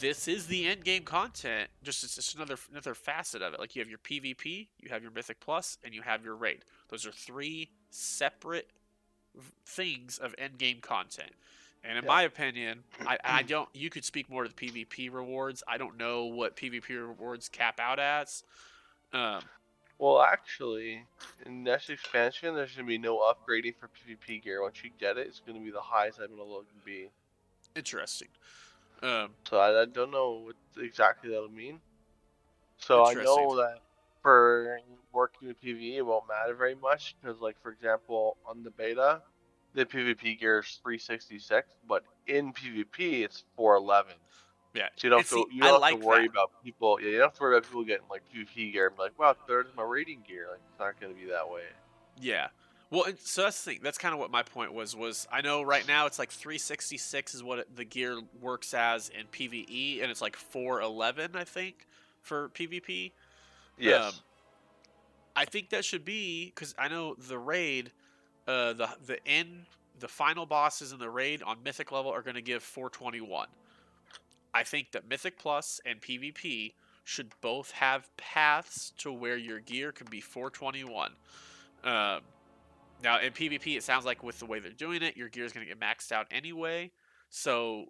[0.00, 1.70] this is the end game content.
[1.82, 3.60] Just it's just another another facet of it.
[3.60, 6.64] Like you have your PvP, you have your Mythic Plus, and you have your raid.
[6.88, 8.68] Those are three separate
[9.66, 11.30] things of end game content.
[11.84, 12.08] And in Yeah.
[12.08, 13.68] my opinion, I, I don't.
[13.74, 15.62] You could speak more to the PvP rewards.
[15.68, 18.42] I don't know what PvP rewards cap out as.
[19.12, 19.40] Um,
[19.98, 21.04] Well, actually,
[21.46, 24.62] in next expansion, there's gonna be no upgrading for PvP gear.
[24.62, 27.08] Once you get it, it's gonna be the highest I'm gonna look can be.
[27.76, 28.28] interesting.
[29.02, 31.80] Um, So I, I don't know what exactly that'll mean.
[32.78, 33.80] So I know that
[34.22, 34.78] for
[35.12, 39.22] working with PvE, it won't matter very much because, like for example, on the beta,
[39.74, 44.14] the PvP gear is 366, but in PvP it's 411.
[44.74, 44.88] yeah.
[44.96, 46.30] So you don't have to, you don't have like to worry that.
[46.32, 46.98] about people.
[47.00, 48.88] Yeah, you don't have to worry about people getting like PvP gear.
[48.90, 50.48] I'm like, wow, there's my rating gear.
[50.50, 51.62] Like it's not gonna be that way.
[52.20, 52.48] Yeah.
[52.90, 53.80] Well, so that's the thing.
[53.82, 54.94] That's kind of what my point was.
[54.94, 59.26] Was I know right now it's like 366 is what the gear works as in
[59.26, 61.86] PVE, and it's like 411, I think,
[62.22, 63.10] for PvP.
[63.76, 64.04] Yes.
[64.04, 64.12] Um,
[65.34, 67.90] I think that should be because I know the raid,
[68.46, 69.66] uh, the the end,
[69.98, 73.48] the final bosses in the raid on Mythic level are going to give 421.
[74.54, 76.72] I think that Mythic Plus and PvP
[77.04, 81.12] should both have paths to where your gear can be 421.
[81.84, 82.20] Um,
[83.06, 85.52] now in PvP, it sounds like with the way they're doing it, your gear is
[85.52, 86.90] going to get maxed out anyway.
[87.30, 87.84] So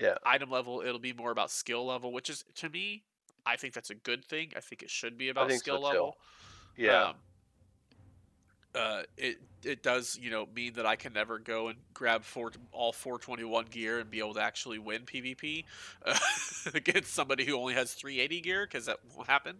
[0.00, 0.14] yeah.
[0.24, 3.04] item level, it'll be more about skill level, which is to me,
[3.44, 4.52] I think that's a good thing.
[4.56, 5.86] I think it should be about think so skill too.
[5.86, 6.16] level.
[6.78, 7.08] Yeah.
[7.08, 7.14] Um,
[8.74, 12.52] uh, it it does you know mean that I can never go and grab four
[12.72, 15.64] all 421 gear and be able to actually win PvP
[16.06, 16.18] uh,
[16.74, 19.56] against somebody who only has 380 gear because that won't happen.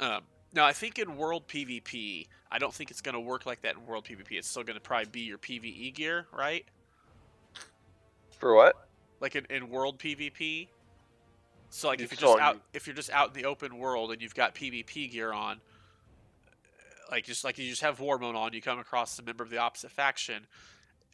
[0.00, 0.22] Um,
[0.54, 3.76] now I think in World PvP, I don't think it's going to work like that
[3.76, 4.32] in World PvP.
[4.32, 6.64] It's still going to probably be your PVE gear, right?
[8.38, 8.76] For what?
[9.20, 10.68] Like in, in World PvP.
[11.70, 12.60] So like if you're just out you.
[12.72, 15.60] if you're just out in the open world and you've got PvP gear on,
[17.10, 19.50] like just like you just have war mode on, you come across a member of
[19.50, 20.46] the opposite faction.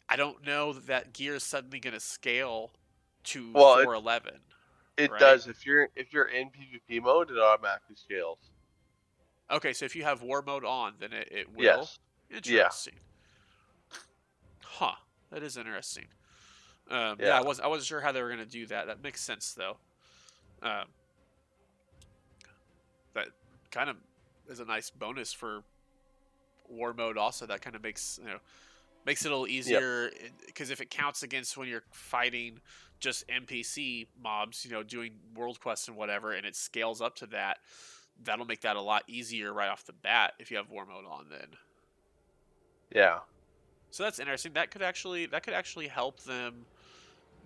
[0.07, 2.71] I don't know that that gear is suddenly going to scale
[3.25, 4.33] to Well, it- 411.
[4.97, 5.19] It right?
[5.19, 5.47] does.
[5.47, 8.37] If you're if you're in PvP mode, it automatically scales.
[9.51, 11.63] Okay, so if you have war mode on, then it, it will.
[11.63, 11.99] Yes.
[12.29, 12.93] Interesting.
[14.63, 14.95] Huh.
[15.31, 16.05] That is interesting.
[16.89, 17.27] Um, yeah.
[17.27, 17.39] Yeah.
[17.39, 18.87] I was I wasn't sure how they were going to do that.
[18.87, 19.77] That makes sense though.
[20.61, 20.85] Um,
[23.13, 23.27] that
[23.71, 23.97] kind of
[24.49, 25.63] is a nice bonus for
[26.69, 27.17] war mode.
[27.17, 28.39] Also, that kind of makes you know
[29.05, 30.11] makes it a little easier
[30.45, 32.59] because if it counts against when you're fighting
[32.99, 37.25] just NPC mobs, you know, doing world quests and whatever, and it scales up to
[37.27, 37.57] that,
[38.23, 41.05] that'll make that a lot easier right off the bat if you have war mode
[41.09, 41.25] on.
[41.29, 41.47] Then.
[42.93, 43.19] Yeah.
[43.91, 44.53] So that's interesting.
[44.53, 46.65] That could actually that could actually help them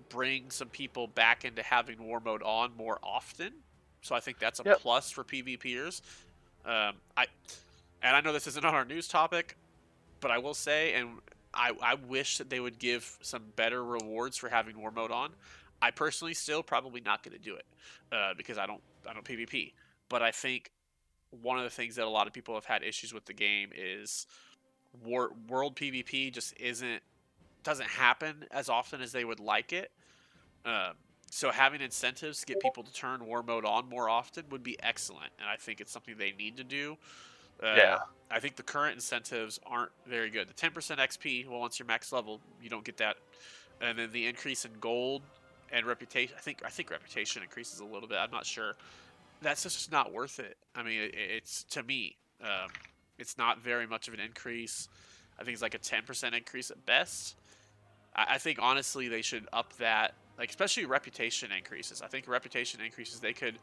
[0.09, 3.53] bring some people back into having war mode on more often.
[4.01, 4.79] So I think that's a Yep.
[4.81, 6.01] plus for PvPers.
[6.65, 7.25] Um, I
[8.01, 9.57] and I know this isn't on our news topic,
[10.19, 11.19] but I will say, and
[11.53, 15.31] I, I wish that they would give some better rewards for having war mode on.
[15.81, 17.65] I personally still probably not going to do it
[18.11, 19.73] uh, because I don't I don't PvP.
[20.09, 20.71] But I think
[21.31, 23.69] one of the things that a lot of people have had issues with the game
[23.75, 24.27] is
[25.03, 27.01] war, world PvP just isn't
[27.63, 29.91] doesn't happen as often as they would like it.
[30.65, 30.93] Um,
[31.31, 34.77] so having incentives to get people to turn war mode on more often would be
[34.81, 36.97] excellent, and I think it's something they need to do.
[37.61, 37.99] Uh, Yeah.
[38.31, 40.47] I think the current incentives aren't very good.
[40.49, 43.17] The 10% XP, well, once you're max level, you don't get that,
[43.81, 45.21] and then the increase in gold
[45.71, 46.35] and reputation.
[46.37, 48.17] I think I think reputation increases a little bit.
[48.17, 48.73] I'm not sure.
[49.45, 50.57] That's just not worth it.
[50.75, 52.69] I mean, it, it's to me, um,
[53.19, 54.89] it's not very much of an increase.
[55.39, 57.35] I think it's like a 10% increase at best.
[58.15, 62.01] I, I think honestly they should up that, like especially reputation increases.
[62.01, 63.59] I think reputation increases they could,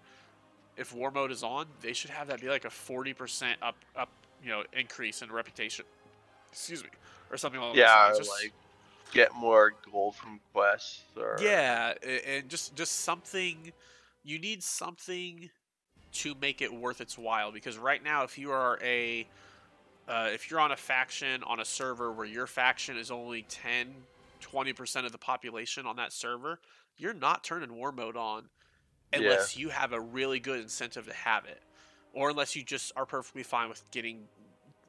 [0.77, 4.09] if war mode is on, they should have that be like a 40% up up
[4.43, 5.85] you know increase in reputation.
[6.53, 6.91] Excuse me,
[7.31, 8.09] or something along Yeah.
[8.09, 8.19] those lines.
[8.29, 8.53] Just- like
[9.13, 11.93] get more gold from quests or yeah,
[12.27, 13.73] and just just something.
[14.25, 15.51] You need something
[16.13, 19.27] to make it worth its while because right now, if you are a
[20.09, 23.95] uh, if you're on a faction on a server where your faction is only 10
[24.41, 26.59] 20% of the population on that server
[26.97, 28.49] you're not turning war mode on
[29.13, 31.63] unless you have a really good incentive to have it
[32.13, 34.25] or unless you just are perfectly fine with getting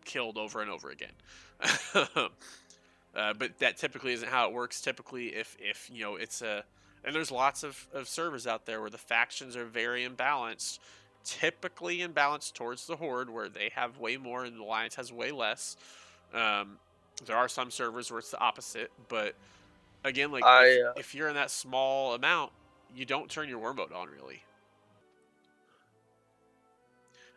[0.06, 1.14] killed over and over again.
[3.16, 4.82] Uh, but that typically isn't how it works.
[4.82, 6.64] Typically if if you know it's a
[7.04, 10.80] and there's lots of, of servers out there where the factions are very imbalanced
[11.24, 15.32] typically imbalanced towards the horde where they have way more and the alliance has way
[15.32, 15.78] less
[16.34, 16.78] um,
[17.26, 19.36] there are some servers where it's the opposite but
[20.04, 22.52] again like I, if, uh, if you're in that small amount
[22.96, 24.44] you don't turn your war mode on really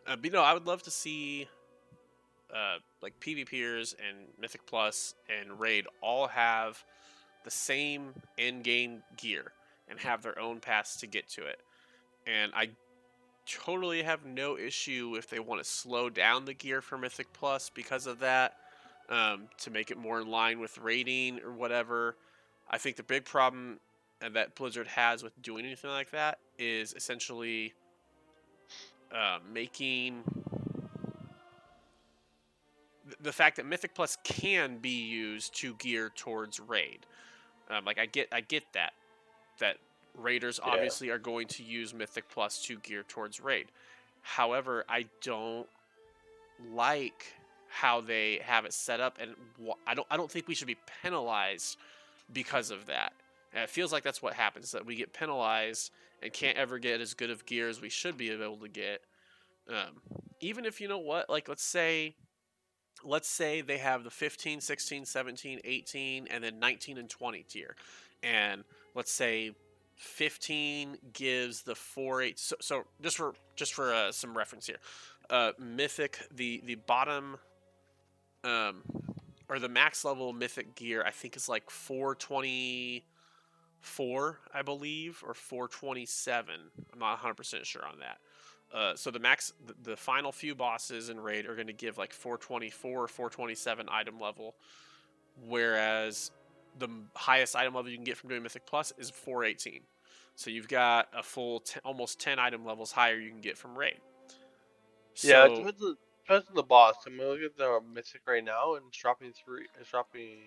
[0.05, 1.47] uh, but you know i would love to see
[2.53, 6.83] uh, like PvPers and Mythic Plus and Raid all have
[7.43, 9.51] the same end game gear
[9.89, 11.59] and have their own paths to get to it.
[12.25, 12.69] And I
[13.47, 17.69] totally have no issue if they want to slow down the gear for Mythic Plus
[17.69, 18.57] because of that
[19.09, 22.15] um, to make it more in line with rating or whatever.
[22.69, 23.79] I think the big problem
[24.19, 27.73] that Blizzard has with doing anything like that is essentially
[29.13, 30.23] uh, making
[33.21, 37.05] the fact that Mythic Plus can be used to gear towards raid.
[37.69, 38.93] Um, like I get, I get that
[39.59, 39.77] that
[40.17, 40.71] raiders Yeah.
[40.71, 43.67] obviously are going to use Mythic Plus to gear towards raid.
[44.21, 45.67] However, I don't
[46.73, 47.33] like
[47.69, 49.35] how they have it set up, and
[49.85, 51.77] I don't, I don't think we should be penalized
[52.33, 53.13] because of that.
[53.53, 56.99] And it feels like that's what happens that we get penalized and can't ever get
[56.99, 59.01] as good of gear as we should be able to get.
[59.69, 60.01] Um,
[60.39, 62.15] even if you know what, like let's say,
[63.03, 67.75] let's say they have the 15, 16, 17, 18, and then 19 and 20 tier,
[68.23, 68.63] and
[68.95, 69.51] let's say
[69.97, 74.77] 15 gives the 4 8 so, so just for just for uh, some reference here
[75.29, 77.37] uh, mythic the the bottom
[78.43, 78.83] um
[79.49, 86.55] or the max level mythic gear i think is like 424 i believe or 427
[86.93, 88.19] i'm not 100% sure on that.
[88.73, 91.97] Uh, so the max the, the final few bosses in raid are going to give
[91.97, 94.55] like 424 or 427 item level
[95.47, 96.31] whereas
[96.79, 99.81] the highest item level you can get from doing mythic plus is 418
[100.35, 103.99] so you've got a full almost 10 item levels higher you can get from raid
[105.23, 106.95] Yeah, it depends on, depends on the boss.
[107.07, 109.67] I'm gonna look at the mythic right now, and it's dropping three.
[109.79, 110.37] It's dropping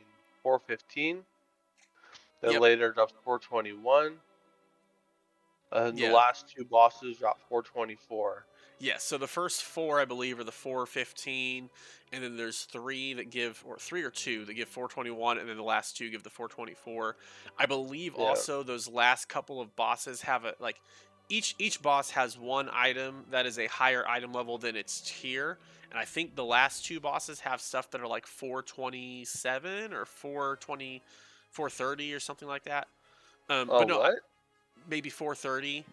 [0.43, 1.25] 415.
[2.41, 2.61] Then Yep.
[2.61, 4.21] later it drops 421.
[5.73, 6.09] And Yeah.
[6.09, 8.47] the last two bosses drop 424.
[8.81, 11.69] Yes, so the first four, I believe, are the 415,
[12.13, 15.59] and then there's three that give, or three or two that give 421, and then
[15.59, 17.15] the last two give the 424.
[17.59, 18.25] I believe Yeah.
[18.25, 20.81] also those last couple of bosses have a like
[21.29, 25.59] each each boss has one item that is a higher item level than its tier,
[25.91, 31.03] and I think the last two bosses have stuff that are like 427 or 420,
[31.51, 32.89] 430 or something like that.
[33.51, 34.21] Um, Oh, but no, what?
[34.89, 35.85] maybe 430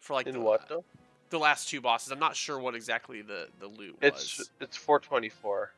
[0.00, 0.84] for like In the, what though?
[1.34, 2.10] The last two bosses.
[2.12, 4.50] I'm not sure what exactly the the loot It's was.
[4.60, 5.70] it's 424.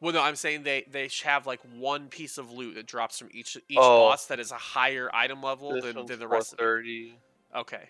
[0.00, 3.28] Well, no, I'm saying they they have like one piece of loot that drops from
[3.32, 4.08] each each Oh.
[4.10, 6.62] boss that is a higher item level than, than the rest of it.
[6.62, 7.18] 430.
[7.56, 7.88] Okay.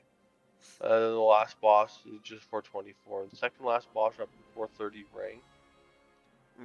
[0.80, 3.26] And then the last boss is just 424.
[3.30, 5.40] The second last boss dropped 430 ring.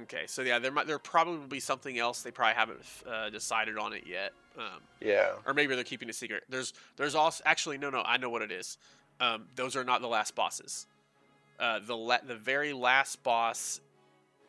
[0.02, 0.24] Okay.
[0.26, 3.92] So yeah, there might there probably be something else they probably haven't uh, decided on
[3.92, 4.32] it yet.
[4.56, 5.32] Um, Yeah.
[5.46, 6.44] or maybe they're keeping it secret.
[6.48, 8.78] There's there's also actually no no I know what it is.
[9.20, 10.86] Um, those are not the last bosses.
[11.58, 13.80] Uh, the la- the very last boss.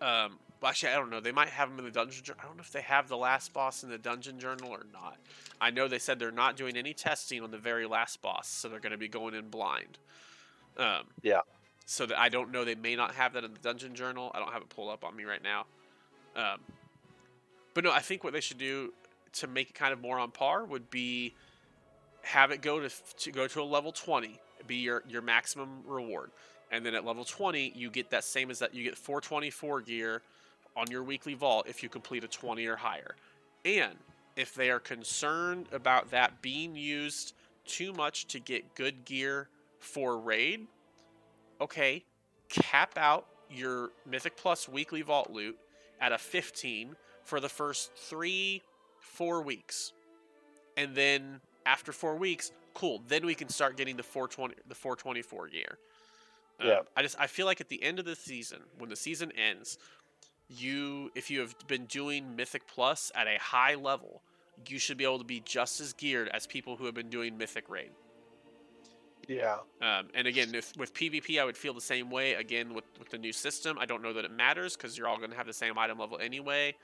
[0.02, 1.20] Um, well, actually, I don't know.
[1.20, 2.24] They might have them in the dungeon.
[2.24, 4.86] Jour- I don't know if they have the last boss in the dungeon journal or
[4.92, 5.18] not.
[5.62, 8.68] I know they said they're not doing any testing on the very last boss, so
[8.68, 10.00] they're going to be going in blind.
[10.78, 11.42] Um, Yeah.
[11.86, 12.66] So that I don't know.
[12.66, 14.32] They may not have that in the dungeon journal.
[14.34, 15.68] I don't have it pulled up on me right now.
[16.36, 16.60] Um,
[17.76, 18.92] but no, I think what they should do
[19.34, 21.36] to make it kind of more on par would be
[22.24, 26.32] have it go to, to go to a level 20 be your your maximum reward.
[26.72, 30.22] And then at level 20 you get that same as that you get 424 gear
[30.76, 33.16] on your weekly vault if you complete a 20 or higher.
[33.64, 33.96] And
[34.36, 37.34] if they are concerned about that being used
[37.66, 39.48] too much to get good gear
[39.80, 40.68] for raid
[41.62, 42.04] okay
[42.50, 45.58] cap out your mythic plus weekly vault loot
[46.02, 48.62] at a 15 for the first three
[49.06, 49.94] four weeks.
[50.78, 55.48] And then after four weeks cool then we can start getting the 420 the 424
[55.48, 55.78] gear
[56.60, 56.80] Um, Yeah.
[56.96, 59.78] i just i feel like at the end of the season when the season ends
[60.50, 64.22] you if you have been doing mythic plus at a high level
[64.68, 67.38] you should be able to be just as geared as people who have been doing
[67.38, 67.92] mythic raid
[69.28, 69.58] Yeah.
[69.82, 72.36] um, and again, if, with PvP, I would feel the same way.
[72.36, 75.18] Again, with, with the new system, I don't know that it matters because you're all
[75.18, 76.76] going to have the same item level anyway.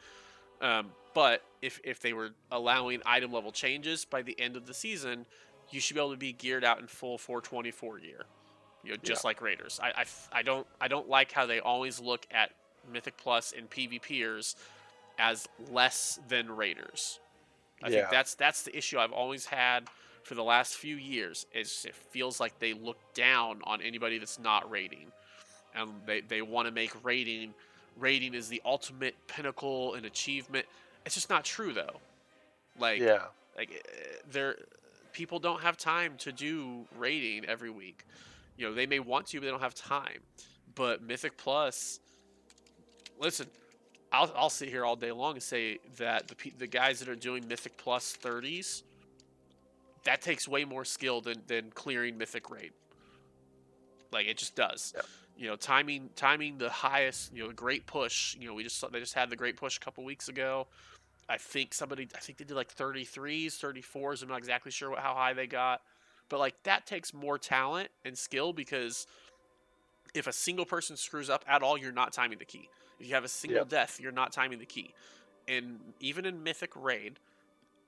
[0.61, 4.73] Um, but if, if they were allowing item level changes by the end of the
[4.73, 5.25] season,
[5.71, 8.25] you should be able to be geared out in full 424 gear.
[8.83, 9.79] You know, just like Raiders.
[9.81, 12.51] I, I, I don't I don't like how they always look at
[12.91, 14.55] Mythic Plus and PvPers
[15.19, 17.19] as less than Raiders.
[17.83, 17.97] I Yeah.
[17.99, 19.87] think that's that's the issue I've always had
[20.23, 21.45] for the last few years.
[21.53, 25.11] Is it feels like they look down on anybody that's not raiding,
[25.75, 27.53] and they they want to make rating
[28.01, 30.65] rating is the ultimate pinnacle and achievement.
[31.05, 32.01] It's just not true though.
[32.77, 33.25] Like Yeah.
[33.57, 34.55] like eh, there
[35.13, 38.05] people don't have time to do rating every week
[38.57, 40.19] you know they may want to but they don't have time
[40.73, 41.99] but mythic plus
[43.19, 43.45] listen
[44.13, 47.15] i'll, I'll sit here all day long and say that the, the guys that are
[47.15, 48.83] doing mythic plus 30s
[50.05, 52.71] that takes way more skill than, than clearing mythic raid
[54.13, 55.05] like it just does Yep.
[55.37, 58.83] You know timing timing the highest you know the great push you know we just
[58.91, 60.67] they just had the great push a couple weeks ago
[61.29, 64.21] I think somebody, I think they did like 33s, 34s.
[64.21, 65.81] I'm not exactly sure what, how high they got,
[66.29, 69.07] but like that takes more talent and skill because
[70.13, 72.67] if a single person screws up at all, you're not timing the key.
[72.99, 73.69] If you have a single Yep.
[73.69, 74.93] death, you're not timing the key.
[75.47, 77.19] And even in Mythic Raid,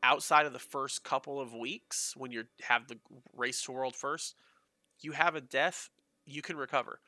[0.02, 2.98] outside of the first couple of weeks when you have the
[3.36, 4.36] race to world first,
[5.02, 5.90] you have a death,
[6.26, 7.00] you can recover.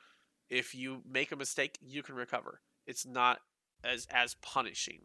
[0.50, 2.62] If you make a mistake, you can recover.
[2.86, 3.40] It's not
[3.84, 5.02] as as punishing.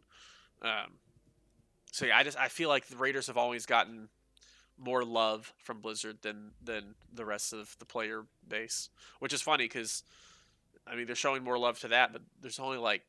[0.61, 0.99] Um,
[1.91, 4.09] so yeah, I just I feel like the Raiders have always gotten
[4.77, 8.89] more love from Blizzard than than the rest of the player base,
[9.19, 10.03] which is funny because
[10.87, 13.03] I mean they're showing more love to that, but there's only like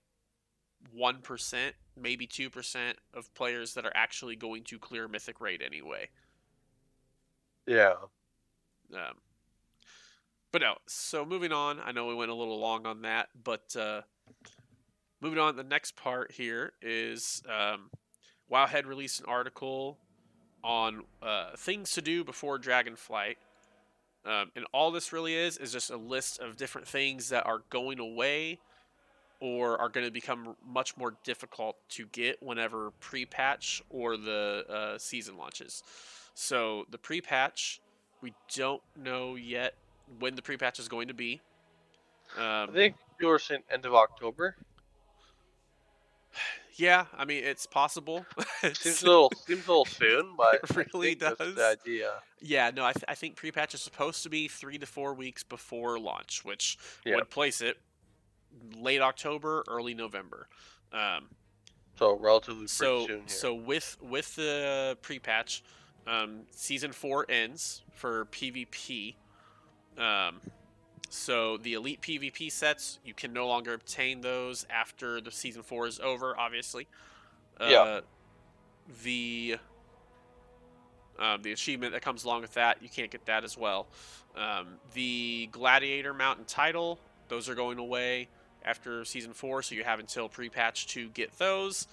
[0.93, 5.63] one percent, maybe two percent of players that are actually going to clear Mythic Raid
[5.63, 6.09] anyway.
[7.67, 7.95] Yeah.
[8.93, 9.17] Um,
[10.53, 11.81] but no, so moving on.
[11.81, 14.03] I know we went a little long on that, but uh,
[15.21, 15.57] moving on.
[15.57, 17.91] The next part here is um,
[18.53, 19.99] Wowhead released an article
[20.63, 23.37] on uh, things to do before Dragonflight.
[24.25, 27.63] Um, and all this really is is just a list of different things that are
[27.71, 28.61] going away
[29.41, 34.99] or are going to become much more difficult to get whenever pre-patch or the uh,
[34.99, 35.83] season launches.
[36.35, 37.81] So the pre-patch,
[38.21, 39.75] we don't know yet
[40.19, 41.41] when the pre-patch is going to be.
[42.39, 44.57] I Um, think you were saying end of October.
[46.77, 48.25] yeah, I mean it's possible.
[48.73, 51.55] Seems a little seems a little soon, but It really I does.
[51.55, 52.13] the idea.
[52.41, 55.43] yeah, no, I, th- I think pre-patch is supposed to be three to four weeks
[55.43, 57.17] before launch, which Yeah.
[57.17, 57.77] would place it
[58.77, 60.49] late October, early November.
[60.93, 61.29] Um,
[61.99, 65.63] So relatively so so with with the pre-patch,
[66.07, 69.17] um, season four ends for PvP.
[69.99, 70.41] Um,
[71.09, 75.87] so the elite PvP sets you can no longer obtain those after the season four
[75.87, 76.39] is over.
[76.39, 76.87] Obviously,
[77.61, 78.01] uh, Yeah.
[79.05, 79.57] The
[81.19, 83.87] um, the achievement that comes along with that you can't get that as well.
[84.37, 88.29] Um, the gladiator Mountain title those are going away
[88.65, 91.87] after season four, so you have until pre-patch to get those.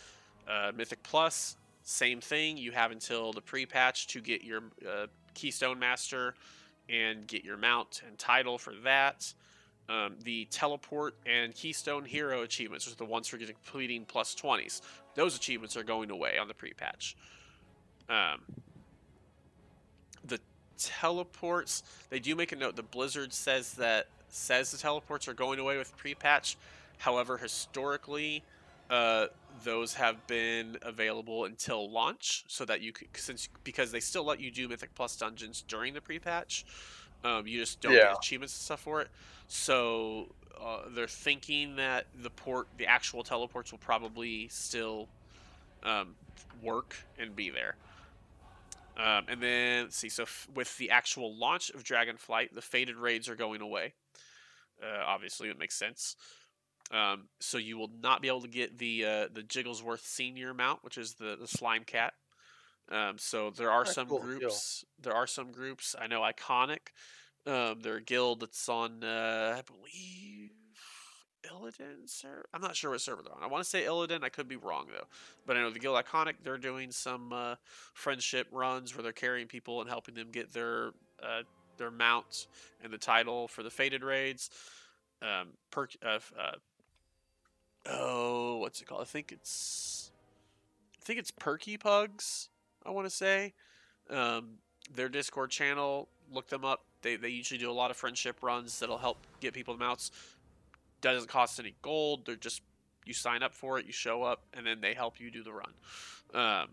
[0.47, 2.57] Uh, Mythic Plus, same thing.
[2.57, 6.35] You have until the pre-patch to get your uh, Keystone Master
[6.89, 9.33] and get your mount and title for that.
[9.87, 14.81] Um, the Teleport and Keystone Hero achievements, which are the ones for completing plus 20s.
[15.15, 17.17] Those achievements are going away on the pre-patch.
[18.07, 18.41] Um,
[20.25, 20.39] the
[20.77, 22.75] teleports, they do make a note.
[22.75, 26.55] The Blizzard says that says the teleports are going away with pre-patch.
[26.99, 28.43] However, historically,
[28.89, 29.27] uh,
[29.63, 34.39] those have been available until launch, so that you could since because they still let
[34.39, 36.65] you do Mythic Plus dungeons during the pre-patch.
[37.23, 38.09] Um, you just don't Yeah.
[38.09, 39.09] get achievements and stuff for it.
[39.47, 45.07] So uh, they're thinking that the port, the actual teleports, will probably still
[45.83, 46.15] um,
[46.61, 47.75] work and be there.
[48.97, 52.97] Um, and then let's see, so f- with the actual launch of Dragonflight, the fated
[52.97, 53.93] raids are going away.
[54.83, 56.17] Uh, obviously, it makes sense.
[56.91, 60.83] Um, so you will not be able to get the uh, the Jigglesworth Senior mount,
[60.83, 62.13] which is the the slime cat.
[62.91, 64.39] Um, so there are Ah, some cool, deal.
[64.39, 64.83] groups.
[64.99, 65.95] There are some groups.
[65.99, 66.87] I know Iconic.
[67.45, 70.49] Um, they're a guild that's on, uh, I believe,
[71.49, 72.45] Illidan server.
[72.53, 73.43] I'm not sure what server they're on.
[73.43, 74.23] I want to say Illidan.
[74.23, 75.05] I could be wrong though.
[75.45, 76.35] But I know the guild Iconic.
[76.43, 77.55] They're doing some uh,
[77.93, 80.91] friendship runs where they're carrying people and helping them get their
[81.23, 81.43] uh,
[81.77, 82.47] their mount
[82.83, 84.49] and the title for the fated raids.
[85.21, 85.91] Um, perk.
[86.03, 86.51] Uh, uh,
[87.87, 89.01] oh, what's it called?
[89.01, 90.11] I think it's.
[91.01, 92.49] I think it's Perky Pugs.
[92.85, 93.53] I want to say.
[94.09, 94.57] Um,
[94.93, 96.09] their Discord channel.
[96.31, 96.85] Look them up.
[97.01, 100.11] They they usually do a lot of friendship runs that'll help get people the mounts.
[101.01, 102.25] Doesn't cost any gold.
[102.25, 102.61] They're just
[103.05, 105.51] you sign up for it, you show up, and then they help you do the
[105.51, 105.73] run.
[106.33, 106.69] Um,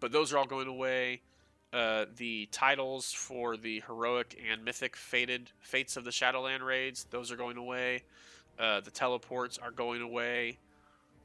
[0.00, 1.22] but those are all going away.
[1.72, 7.30] Uh, the titles for the heroic and mythic fated fates of the Shadowland raids, those
[7.30, 8.02] are going away.
[8.58, 10.58] Uh, the teleports are going away.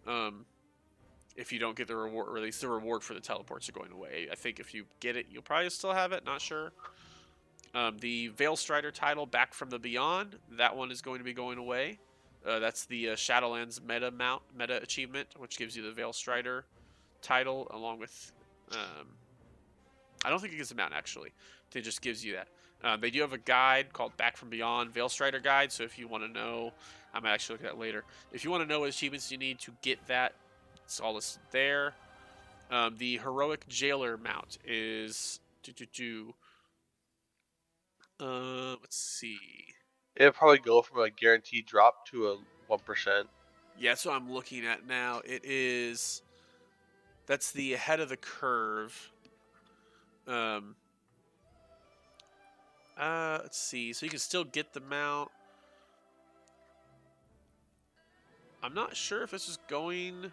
[0.08, 0.46] Um,
[1.36, 3.72] if you don't get the reward, or at least the reward for the teleports are
[3.72, 4.28] going away.
[4.32, 6.26] I think if you get it, you'll probably still have it.
[6.26, 6.72] Not sure.
[7.74, 11.34] Um, the Veil Strider title, Back from the Beyond, that one is going to be
[11.34, 11.98] going away.
[12.46, 16.66] Uh, that's the uh, Shadowlands meta mount, meta achievement, which gives you the Veil Strider
[17.22, 18.32] title along with.
[18.72, 19.08] Um,
[20.24, 21.32] I don't think it gives a mount actually.
[21.74, 22.48] It just gives you that.
[22.84, 25.72] Uh, they do have a guide called Back from Beyond Veil Strider Guide.
[25.72, 26.74] So if you want to know,
[27.14, 28.04] I might actually look at that later.
[28.32, 30.34] If you want to know what achievements you need to get that,
[30.84, 31.94] it's all listed there.
[32.72, 36.34] Um, the heroic jailer mount is do do do.
[38.20, 39.38] Uh, let's see.
[40.16, 42.38] It'll probably go from a guaranteed drop to a
[42.68, 43.28] one percent.
[43.78, 45.22] Yeah, that's what I'm looking at now.
[45.26, 46.22] It is
[47.26, 49.12] That's the ahead of the curve.
[50.28, 50.76] Um,
[52.98, 53.94] uh, let's see.
[53.94, 55.32] So you can still get the mount.
[58.64, 60.32] I'm not sure if this is going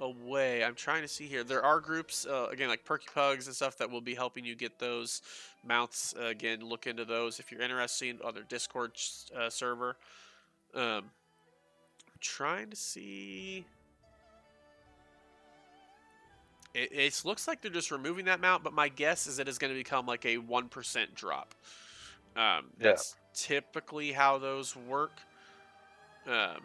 [0.00, 0.64] away.
[0.64, 1.44] I'm trying to see here.
[1.44, 4.54] There are groups, uh, again, like Perky Pugs and stuff that will be helping you
[4.54, 5.20] get those
[5.62, 6.14] mounts.
[6.18, 8.92] Uh, again, look into those if you're interested in their Discord
[9.36, 9.96] uh, server.
[10.74, 13.66] Um, I'm trying to see.
[16.72, 19.58] It, it looks like they're just removing that mount, but my guess is it is
[19.58, 21.54] going to become like a 1% drop.
[22.36, 23.19] Um, that's yeah.
[23.34, 25.12] Typically how those work.
[26.26, 26.60] Um,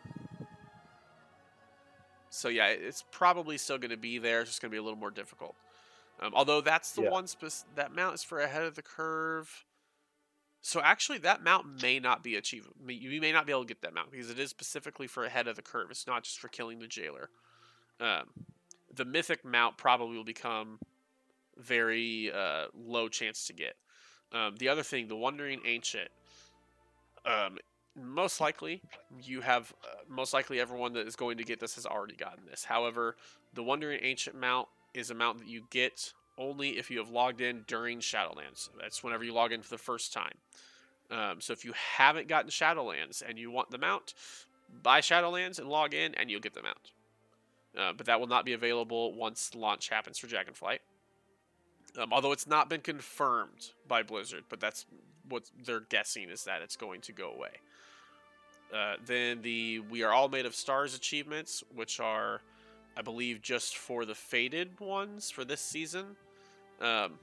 [2.29, 4.41] so yeah, it's probably still going to be there.
[4.41, 5.55] It's just going to be a little more difficult.
[6.19, 7.09] Um, although that's the yeah.
[7.09, 9.65] one spe- that mount is for ahead of the curve.
[10.61, 12.75] So actually, that mount may not be achievable.
[12.87, 15.47] You may not be able to get that mount because it is specifically for ahead
[15.47, 15.91] of the curve.
[15.91, 17.29] It's not just for killing the jailer.
[17.99, 18.29] Um,
[18.93, 20.79] the mythic mount probably will become
[21.57, 23.75] very uh, low chance to get.
[24.31, 26.09] Um, the other thing, the Wandering Ancient,
[27.25, 27.57] um,
[27.95, 28.81] most likely
[29.21, 32.45] you have uh, most likely everyone that is going to get this has already gotten
[32.45, 32.65] this.
[32.65, 33.15] However,
[33.53, 37.41] the Wandering Ancient mount is a mount that you get only if you have logged
[37.41, 38.69] in during Shadowlands.
[38.79, 40.33] That's whenever you log in for the first time.
[41.11, 44.13] Um, so if you haven't gotten Shadowlands and you want the mount,
[44.83, 46.91] buy Shadowlands and log in, and you'll get the mount.
[47.77, 50.79] Uh, but that will not be available once launch happens for Dragonflight.
[51.97, 54.85] Um, although it's not been confirmed by Blizzard, but that's
[55.29, 57.51] what they're guessing is that it's going to go away.
[58.73, 62.41] Uh, then the We Are All Made of Stars achievements, which are,
[62.97, 66.15] I believe, just for the fated ones for this season.
[66.81, 67.13] Um,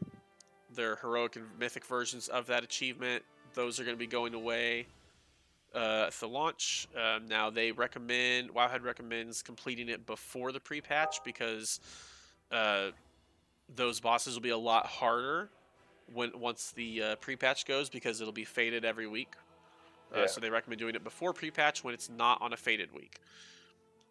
[0.74, 3.22] they're heroic and mythic versions of that achievement.
[3.54, 4.86] Those are going to be going away
[5.74, 6.88] uh, at the launch.
[6.96, 11.80] Um, now they recommend Wowhead recommends completing it before the pre-patch because
[12.50, 12.90] uh,
[13.74, 15.50] those bosses will be a lot harder
[16.12, 19.34] when once the uh, pre-patch goes because it'll be fated every week.
[20.14, 20.26] Uh, yeah.
[20.26, 23.18] so they recommend doing it before pre-patch when it's not on a fated week.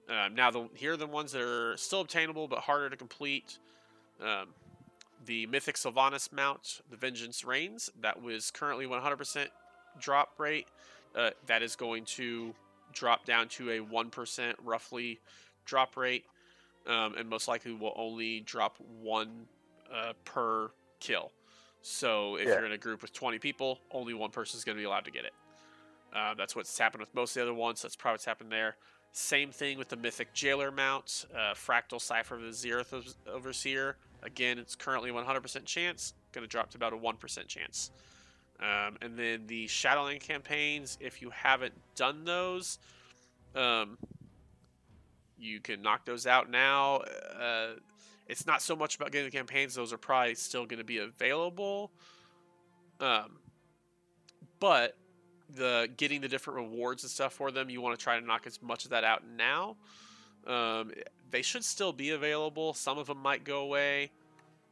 [0.09, 3.59] Um, now the, here are the ones that are still obtainable but harder to complete.
[4.21, 4.47] Um,
[5.25, 9.47] the Mythic Sylvanas mount, the Vengeance Reigns, that was currently 100%
[9.99, 10.67] drop rate
[11.15, 12.53] uh, that is going to
[12.93, 15.19] drop down to a 1% roughly
[15.65, 16.25] drop rate,
[16.87, 19.47] um, and most likely will only drop one
[19.93, 21.31] uh, per kill.
[21.81, 22.55] So if yeah.
[22.55, 25.05] you're in a group with 20 people, only one person is going to be allowed
[25.05, 25.33] to get it.
[26.13, 27.81] Uh, that's what's happened with most of the other ones.
[27.81, 28.75] That's probably what's happened there.
[29.13, 33.97] Same thing with the Mythic Jailer mount, uh, Fractal Cipher of the Zereth Overseer.
[34.23, 37.91] Again, it's currently 100% chance, going to drop to about a 1% chance.
[38.59, 42.77] Um, and then the Shadowland campaigns, if you haven't done those,
[43.55, 43.97] um,
[45.37, 46.97] you can knock those out now.
[47.37, 47.73] Uh,
[48.31, 50.99] it's not so much about getting the campaigns; those are probably still going to be
[50.99, 51.91] available.
[53.01, 53.39] Um,
[54.59, 54.95] but
[55.53, 58.47] the getting the different rewards and stuff for them, you want to try to knock
[58.47, 59.75] as much of that out now.
[60.47, 60.93] Um,
[61.29, 62.73] they should still be available.
[62.73, 64.11] Some of them might go away,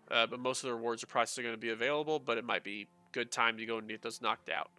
[0.09, 2.17] uh, but most of the rewards are probably still going to be available.
[2.17, 4.69] But it might be good time to go and get those knocked out.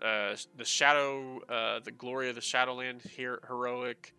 [0.00, 4.14] Uh, the Shadow, uh, the Glory of the Shadowland here, heroic,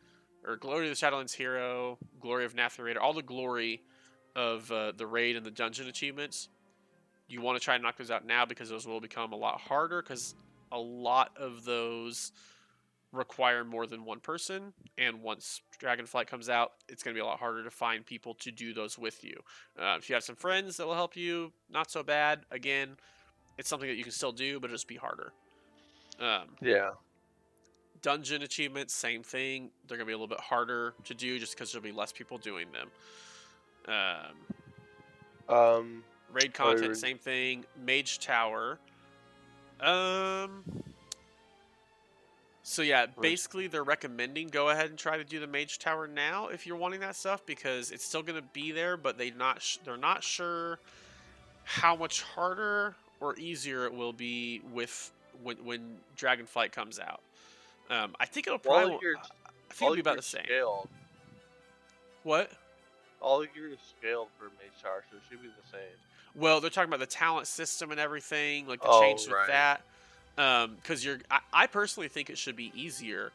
[0.47, 3.81] or Glory of the Shadowlands hero, Glory of Natharator, all the glory
[4.35, 6.49] of uh, the raid and the dungeon achievements.
[7.27, 9.59] You want to try and knock those out now because those will become a lot
[9.59, 10.35] harder because
[10.71, 12.31] a lot of those
[13.11, 14.73] require more than one person.
[14.97, 18.33] And once Dragonflight comes out, it's going to be a lot harder to find people
[18.35, 19.35] to do those with you.
[19.77, 22.41] Uh, if you have some friends that will help you, not so bad.
[22.51, 22.95] Again,
[23.57, 25.33] it's something that you can still do, but it'll just be harder.
[26.19, 26.91] Um, yeah.
[28.01, 29.69] Dungeon achievements, same thing.
[29.87, 32.37] They're gonna be a little bit harder to do just because there'll be less people
[32.37, 32.89] doing them.
[35.49, 37.65] Um, um raid content, same thing.
[37.85, 38.79] Mage Tower.
[39.79, 40.63] Um.
[42.63, 46.47] So yeah, basically they're recommending go ahead and try to do the Mage Tower now
[46.47, 49.61] if you're wanting that stuff because it's still going to be there, but they not
[49.61, 50.79] sh- they're not sure
[51.63, 55.11] how much harder or easier it will be with
[55.43, 57.21] when, when Dragonflight comes out.
[57.89, 58.93] Um, I think it'll probably.
[58.93, 60.43] All your, I think it'll be about the same.
[60.45, 60.89] Scaled.
[62.23, 62.51] What?
[63.21, 65.81] All the gear is scaled for Mage Tower, so it should be the same.
[66.35, 69.81] Well, they're talking about the talent system and everything, like the oh, change with that.
[70.35, 73.31] Because um, you're, I, I, personally think it should be easier.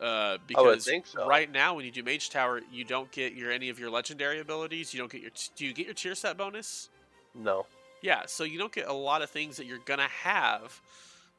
[0.00, 1.26] Uh, because so.
[1.26, 4.38] right now, when you do Mage Tower, you don't get your any of your legendary
[4.40, 4.94] abilities.
[4.94, 5.30] You don't get your.
[5.56, 6.90] Do you get your tier set bonus?
[7.34, 7.66] No.
[8.02, 10.80] Yeah, so you don't get a lot of things that you're gonna have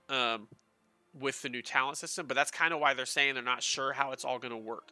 [0.09, 0.47] um,
[1.20, 3.93] with the new talent system, but that's kind of why they're saying they're not sure
[3.93, 4.89] how it's all gonna work.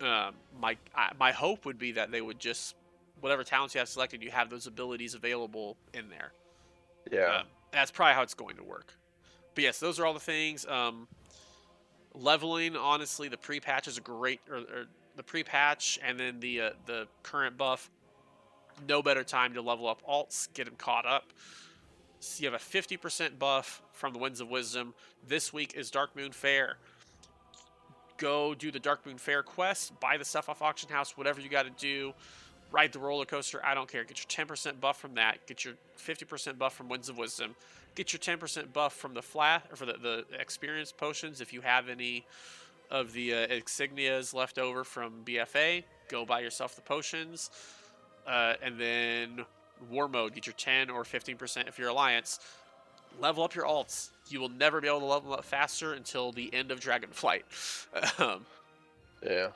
[0.00, 2.74] Um, my I, my hope would be that they would just
[3.20, 6.32] whatever talents you have selected, you have those abilities available in there.
[7.10, 7.38] Yeah.
[7.38, 8.94] Um, that's probably how it's going to work.
[9.54, 10.66] But yes, those are all the things.
[10.66, 11.08] Um,
[12.14, 14.84] leveling, honestly, the pre-patch is a great, or, or
[15.16, 17.90] the pre-patch, and then the uh, the current buff.
[18.88, 21.32] No better time to level up alts, get them caught up.
[22.20, 24.94] So you have a 50% buff from the Winds of Wisdom.
[25.26, 26.76] This week is Darkmoon Faire.
[28.16, 31.64] Go do the Darkmoon Faire quest, buy the stuff off Auction House, whatever you got
[31.64, 32.14] to do
[32.70, 33.64] ride the roller coaster.
[33.64, 34.04] I don't care.
[34.04, 35.46] Get your 10% buff from that.
[35.46, 37.54] Get your 50% buff from Winds of Wisdom.
[37.94, 41.60] Get your 10% buff from the flat or for the, the experience potions if you
[41.60, 42.26] have any
[42.90, 45.84] of the uh, insignias left over from BFA.
[46.08, 47.50] Go buy yourself the potions.
[48.26, 49.44] Uh, and then
[49.90, 52.40] war mode, get your 10 or 15% if you're Alliance.
[53.20, 54.10] Level up your alts.
[54.28, 57.42] You will never be able to level up faster until the end of Dragonflight.
[58.20, 58.46] um,
[59.24, 59.48] yeah.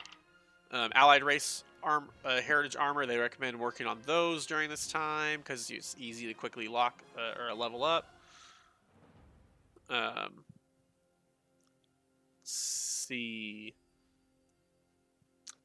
[0.71, 3.05] Um, allied race arm, uh, heritage armor.
[3.05, 7.41] They recommend working on those during this time because it's easy to quickly lock uh,
[7.41, 8.07] or level up.
[9.89, 10.43] Um,
[12.43, 13.73] see.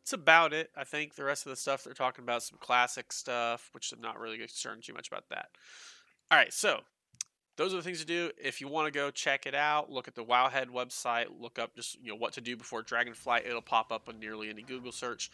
[0.03, 0.71] It's about it.
[0.77, 4.01] I think the rest of the stuff they're talking about some classic stuff, which I'm
[4.01, 5.49] not really concerned too much about that.
[6.31, 6.81] All right, so
[7.59, 8.31] those are the things to do.
[8.43, 11.27] If you want to go check it out, look at the Wowhead website.
[11.41, 13.47] Look up just you know what to do before Dragonflight.
[13.47, 15.29] It'll pop up on nearly any Google search.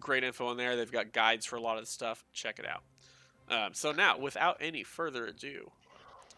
[0.00, 0.74] Great info in there.
[0.74, 2.24] They've got guides for a lot of the stuff.
[2.32, 2.82] Check it out.
[3.48, 5.70] Um, so now, without any further ado,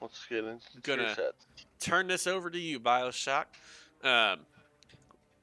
[0.03, 1.17] let's get into gonna
[1.81, 3.47] turn this over to you, Bioshock.
[4.05, 4.41] Um,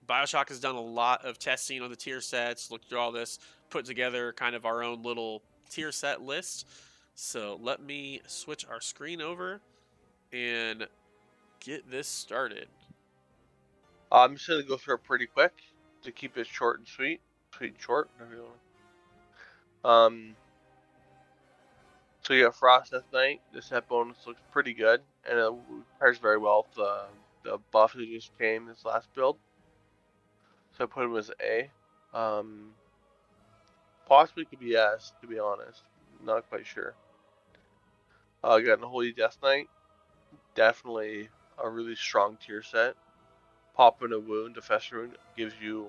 [0.07, 3.39] Bioshock has done a lot of testing on the tier sets, looked through all this,
[3.71, 6.67] put together kind of our own little tier set list.
[7.15, 9.61] So let me switch our screen over
[10.31, 10.87] and
[11.59, 12.67] get this started.
[14.11, 15.53] I'm just gonna go through it pretty quick
[16.03, 17.21] to keep it short and sweet.
[17.55, 18.09] Sweet and short.
[19.83, 20.35] Um.
[22.21, 23.41] So you got Frost Death Knight.
[23.53, 25.53] The set bonus looks pretty good, and it
[25.99, 27.03] pairs very well with the
[27.43, 29.37] the buff that just came this last build.
[30.77, 31.69] So I put him as A.
[32.13, 32.71] Um.
[34.07, 35.83] Possibly could be S, to be honest.
[36.25, 36.95] Not quite sure.
[38.43, 39.69] Uh, I got the Holy Death Knight.
[40.59, 42.95] Definitely a really strong tier set.
[43.77, 45.87] Popping a wound, a fester wound, gives you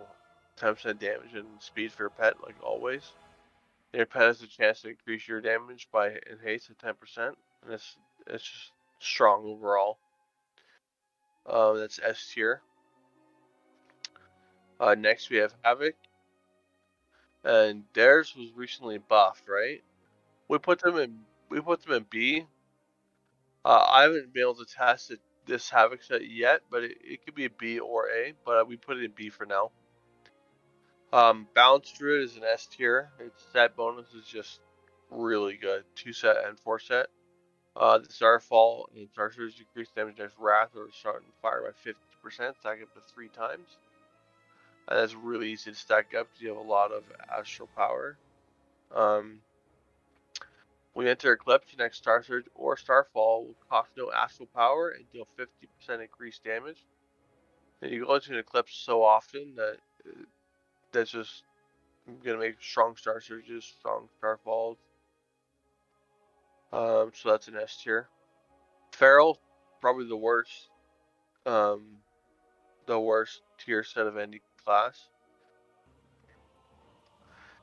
[0.61, 3.03] 10% damage and speed for your pet, like always.
[3.93, 7.35] Your pet has a chance to increase your damage by in haste to 10%, and
[7.73, 7.97] it's,
[8.29, 9.99] it's just strong overall.
[11.45, 12.63] Uh, that's S tier.
[14.79, 15.97] Uh, next we have Havoc.
[17.43, 19.83] And theirs was recently buffed, right?
[20.47, 21.19] We put them in
[21.49, 22.47] we put them in B.
[23.65, 27.25] Uh, I haven't been able to test it, this Havoc set yet, but it, it
[27.25, 29.71] could be a B or A, but we put it in B for now.
[31.13, 33.11] Um, Balance Druid is an S tier.
[33.19, 34.61] Its set bonus is just
[35.11, 35.85] really good.
[35.97, 37.07] Two set and four set.
[37.77, 42.79] Uh, the Starfall and Sorcerers decrease damage against Wrath or starting fire by 50%, stack
[42.83, 43.79] up to three times.
[44.89, 47.05] And that's really easy to stack up because you have a lot of
[47.37, 48.19] astral power.
[48.95, 49.41] Um,
[50.93, 54.91] when you enter Eclipse, your next Star Surge or Starfall will cost no astral power
[54.91, 56.85] and deal 50% increased damage.
[57.81, 59.77] And you go into an Eclipse so often that
[60.07, 60.25] uh,
[60.93, 61.45] that's just
[62.25, 64.77] gonna make strong Star Surges, strong Starfalls.
[66.73, 68.09] Um, so that's an S tier.
[68.93, 69.39] Feral,
[69.81, 70.69] probably the worst,
[71.47, 71.83] um,
[72.87, 75.09] the worst tier set of any class.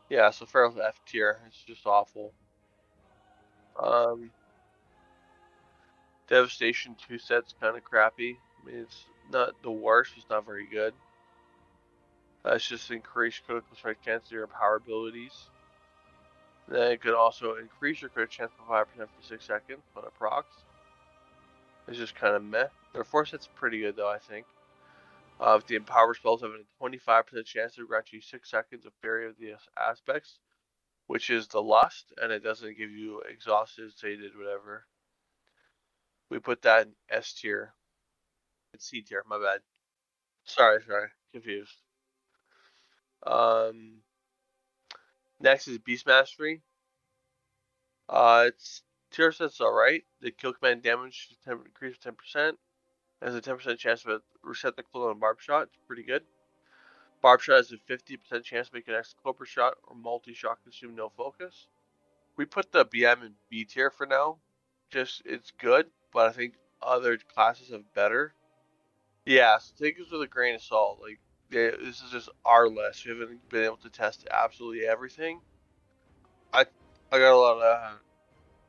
[0.10, 1.40] Yeah, so Feral's F tier.
[1.48, 2.34] It's just awful.
[3.82, 4.32] Um,
[6.28, 8.38] Devastation two sets kind of crappy.
[8.62, 10.14] I mean, it's not the worst.
[10.18, 10.94] It's not very good.
[12.44, 15.50] That's just increased critical strike chance of your power abilities.
[16.68, 20.14] Then it could also increase your crit chance by 5% for 6 seconds when it
[20.18, 20.56] procs.
[21.88, 22.68] It's just kind of meh.
[22.94, 24.46] Their force set's pretty good though, I think.
[25.40, 29.28] Uh, the empower spells have a 25% chance to grant you 6 seconds of Fury
[29.28, 30.40] of the Aspects,
[31.08, 34.86] which is the Lust, and it doesn't give you exhausted, sated, whatever.
[36.30, 37.74] We put that in S tier.
[38.74, 39.62] It's C tier, my bad.
[40.44, 41.74] Sorry, sorry, confused.
[43.26, 44.02] Um,
[45.40, 46.62] next is Beast Mastery.
[48.10, 50.04] Uh, its tier set's alright.
[50.22, 52.54] The kill command damage increases 10%.
[53.22, 55.64] Has a 10% chance to reset the clone on Barb Shot.
[55.64, 56.24] It's pretty good.
[57.22, 60.60] Barb Shot has a 50% chance to make an extra Cobra Shot or multi shot
[60.64, 61.68] consume no focus.
[62.36, 64.38] We put the BM in B tier for now.
[64.92, 68.34] Just, it's good, but I think other classes have better.
[69.26, 71.00] Yeah, so take this with a grain of salt.
[71.02, 71.20] Like,
[71.52, 73.06] yeah, this is just our list.
[73.06, 75.42] We haven't been able to test absolutely everything.
[76.54, 76.66] I
[77.12, 77.96] I got a lot of uh,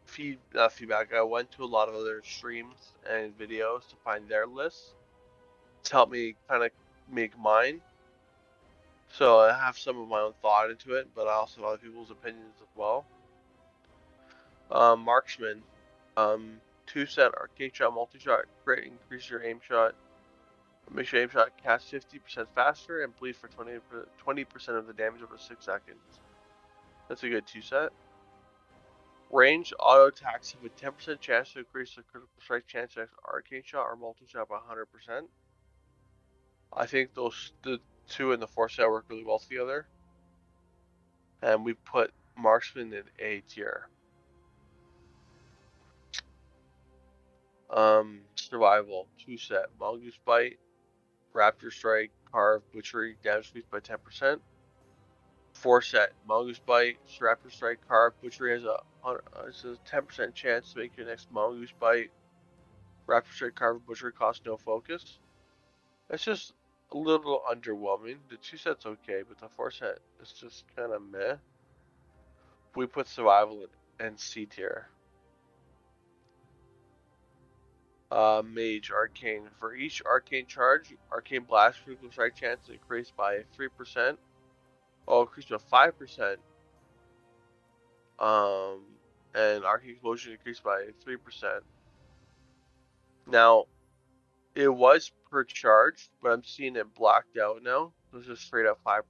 [0.07, 1.13] feed not feedback.
[1.15, 4.95] I went to a lot of other streams and videos to find their lists
[5.85, 6.71] to help me kind of
[7.11, 7.81] make mine.
[9.11, 11.79] So I have some of my own thought into it, but I also have other
[11.79, 13.05] people's opinions as well.
[14.71, 15.63] Um, marksman,
[16.17, 19.95] um, two set arcane shot, multi shot, crit, increase your aim shot.
[20.93, 25.23] Make sure aim shot cast 50% faster and bleed for 20 percent of the damage
[25.23, 26.21] over six seconds.
[27.09, 27.91] That's a good two set.
[29.31, 33.63] Range auto attacks have a 10% chance to increase the critical strike chance of arcane
[33.65, 35.23] shot or multi shot by 100%.
[36.73, 37.79] I think those the
[38.09, 39.87] two and the four set work really well together.
[41.43, 43.89] And we put marksman in A tier.
[47.71, 50.59] Um, survival two set mongoose bite,
[51.35, 54.41] raptor strike, carve, butchery, damage increased by 10%.
[55.53, 58.79] Four set mongoose bite, raptor strike, carve, butchery has a
[59.47, 62.11] it's a 10% chance to make your next mongoose bite.
[63.07, 65.19] Raptor strike, carve, butchery costs no focus.
[66.11, 66.55] It's just
[66.93, 68.16] a little underwhelming.
[68.30, 71.36] The two set's okay, but the four set is just kind of meh.
[72.74, 73.66] We put survival
[74.01, 74.89] in, C tier.
[78.11, 79.49] Uh, Mage Arcane.
[79.59, 84.16] For each Arcane charge, Arcane Blast critical strike chance increased by 3%.
[85.07, 86.36] Oh, increased by 5%.
[88.18, 88.80] Um,
[89.34, 91.61] and Arcane Explosion increased by 3%.
[93.26, 93.66] Now,
[94.59, 97.93] it was per charge, but I'm seeing it blacked out now.
[98.13, 99.03] This is straight up 5%.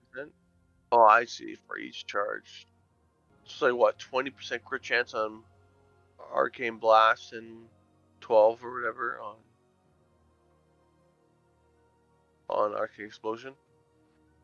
[0.92, 2.66] Oh, I see, for each charge.
[3.46, 5.42] It's like, what, 20% crit chance on
[6.34, 7.64] Arcane Blast and
[8.20, 9.36] 12 or whatever on
[12.50, 13.54] on Arcane Explosion.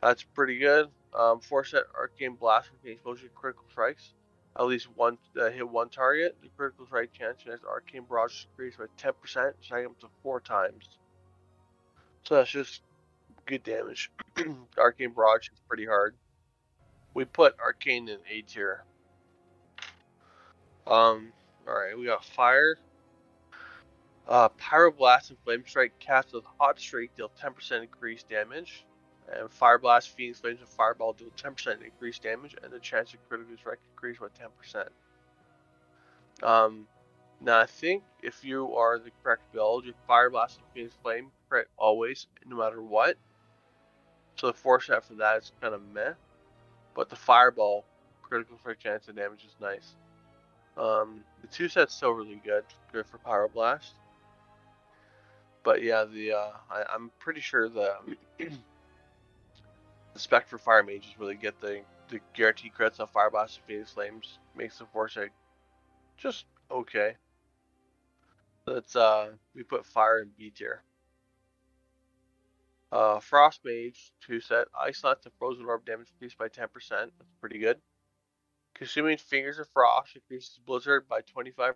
[0.03, 0.89] That's pretty good.
[1.15, 4.15] Um, four set Arcane Blast, Arcane Explosion, critical strikes.
[4.57, 6.37] At least one uh, hit one target.
[6.43, 10.89] The critical strike chance next Arcane Barrage increased by 10%, striking up to four times.
[12.23, 12.83] So that's just
[13.47, 14.11] good damage.
[14.79, 16.15] Arcane Barrage is pretty hard.
[17.15, 18.85] We put Arcane in A tier.
[20.87, 21.33] Um,
[21.67, 22.77] alright, we got Fire.
[24.29, 28.85] Uh, Pyroblast and Flame Strike cast with Hot Streak deal 10% increased damage.
[29.33, 33.29] And Fire Blast, Phoenix Flames, and Fireball deal 10% increased damage, and the chance of
[33.29, 34.27] critical strike increase by
[36.43, 36.47] 10%.
[36.47, 36.87] Um,
[37.41, 41.31] now I think if you are the correct build, your Fire Blast and Phoenix Flame
[41.49, 43.17] crit always, no matter what.
[44.37, 46.13] So the four set for that is kind of meh.
[46.95, 47.85] But the Fireball
[48.23, 49.95] critical strike chance and damage is nice.
[50.77, 53.93] Um, the two set's still really good, good for Pyroblast
[55.65, 57.97] but yeah, the uh, I, am pretty sure the
[60.15, 63.67] the spec for fire mages really get the the guarantee crits on fire blast and
[63.67, 65.31] phoenix flames makes the foresight
[66.17, 67.17] just okay.
[68.67, 70.83] Let's uh we put fire in B tier.
[72.93, 74.69] Uh, Frost Mage, 2 set.
[74.81, 76.69] Ice Lance and Frozen Orb damage increased by 10%.
[76.91, 77.79] That's pretty good.
[78.73, 81.75] Consuming Fingers of Frost increases Blizzard by 25%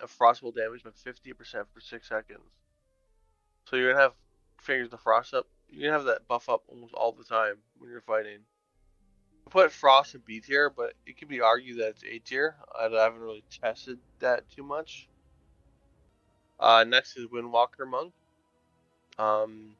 [0.00, 2.42] and Frost will damage by 50% for 6 seconds.
[3.64, 4.14] So you're gonna have
[4.58, 5.46] fingers of frost up.
[5.70, 8.40] You're gonna have that buff up almost all the time when you're fighting.
[9.46, 12.56] I put frost in B tier, but it could be argued that it's A tier.
[12.78, 15.08] I haven't really tested that too much.
[16.58, 18.12] Uh, next is Windwalker Monk.
[19.18, 19.76] Um,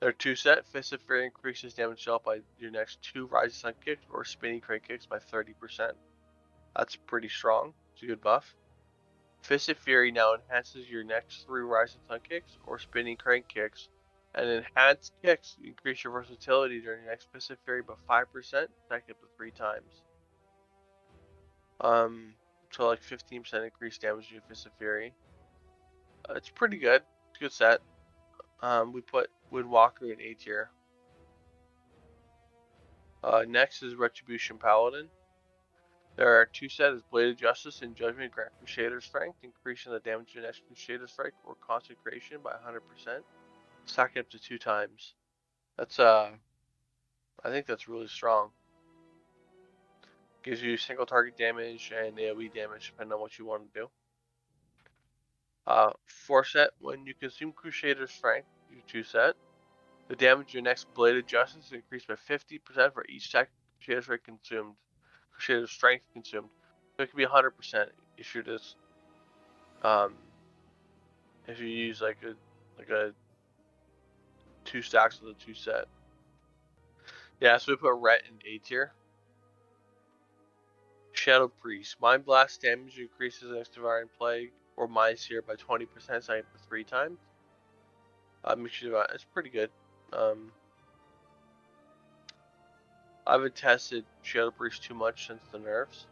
[0.00, 0.66] they're two set.
[0.66, 4.60] Fist of Fury increases damage dealt by your next two Rising Sun kicks or Spinning
[4.60, 5.92] Crane kicks by 30%.
[6.76, 7.74] That's pretty strong.
[7.92, 8.54] It's a good buff.
[9.42, 13.88] Fists of Fury now enhances your next three Rising Sun kicks or Spinning Crane kicks,
[14.34, 19.10] and enhanced kicks increase your versatility during your next Fists of Fury by 5%, stacked
[19.10, 20.02] up to three times.
[21.80, 22.34] Um,
[22.70, 25.12] so like 15% increased damage to Fists of Fury.
[26.28, 27.02] Uh, it's pretty good.
[27.30, 27.80] It's good set.
[28.62, 30.70] Um, we put Windwalker in A tier.
[33.24, 35.08] Uh, next is Retribution Paladin.
[36.16, 40.36] There are two sets: Blade of Justice and Judgment grant Crusader Strength, increasing the damage
[40.36, 43.22] of next Crusader Strike or Consecration by 100%,
[43.86, 45.14] stacking up to two times.
[45.78, 46.30] That's, uh,
[47.44, 48.50] I think that's really strong.
[50.42, 53.90] Gives you single target damage and AoE damage depending on what you want to do.
[55.66, 59.34] Uh, four set, when you consume Crusader Strength, you two set.
[60.08, 63.50] The damage your next Blade of Justice is increased by 50% for each stack
[63.84, 64.74] Crusader Strike consumed
[65.48, 66.48] of strength consumed.
[66.96, 67.86] So it could be 100%
[68.18, 68.76] if you're just,
[69.82, 70.14] um,
[71.46, 72.34] if you use like a,
[72.78, 73.14] like a
[74.70, 75.86] two stacks with a two set.
[77.40, 78.92] Yeah, so we put Ret in A tier.
[81.12, 81.96] Shadow Priest.
[82.00, 86.84] Mind Blast damage increases next Devouring Plague or Mind Sear by 20%, second for three
[86.84, 87.18] times.
[88.44, 89.70] Uh, sure it's pretty good.
[90.12, 90.52] Um,
[93.26, 96.06] I haven't tested Shadow Priest too much since the nerfs.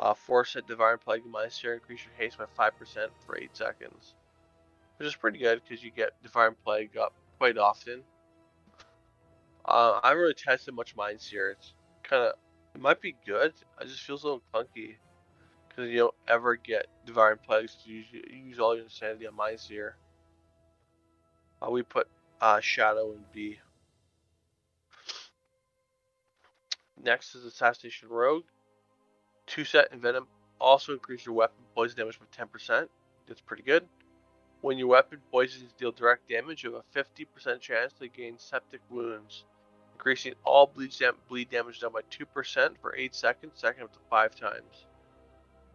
[0.00, 3.56] Uh, 4 set Devouring Plague and Mind Sear increase your haste by 5% for 8
[3.56, 4.14] seconds.
[4.98, 8.02] Which is pretty good because you get Devouring Plague up quite often.
[9.64, 11.50] Uh, I haven't really tested much Mind Sear.
[11.50, 12.32] It's kind of,
[12.74, 13.52] it might be good.
[13.80, 14.96] It just feels a little clunky.
[15.68, 17.76] Because you don't ever get Devouring Plagues.
[17.84, 19.96] You use, you use all your insanity on Mind Sear.
[21.62, 22.08] Uh, we put
[22.40, 23.58] uh, Shadow and B.
[27.02, 28.44] Next is Assassination Rogue.
[29.46, 30.26] Two set Envenom
[30.60, 32.88] also increase your weapon poison damage by 10%.
[33.26, 33.86] That's pretty good.
[34.60, 38.80] When your weapon poisons deal direct damage, you have a 50% chance to gain septic
[38.90, 39.44] wounds,
[39.94, 43.98] increasing all bleed, dam bleed damage down by 2% for 8 seconds, second up to
[44.10, 44.86] 5 times.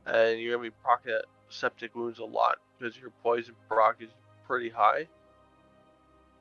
[0.05, 4.09] And you're going to be proccing septic wounds a lot because your poison proc is
[4.45, 5.07] pretty high.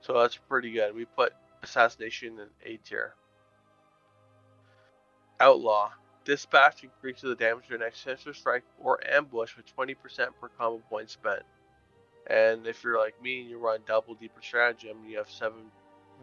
[0.01, 0.97] So that's pretty good.
[0.97, 1.32] We put
[1.62, 3.14] Assassination in A tier.
[5.38, 5.90] Outlaw.
[6.24, 9.97] Dispatch increases the damage to an next strike or ambush with 20%
[10.40, 11.43] per combo point spent.
[12.29, 15.55] And if you're like me and you run double deeper stratagem and you have 7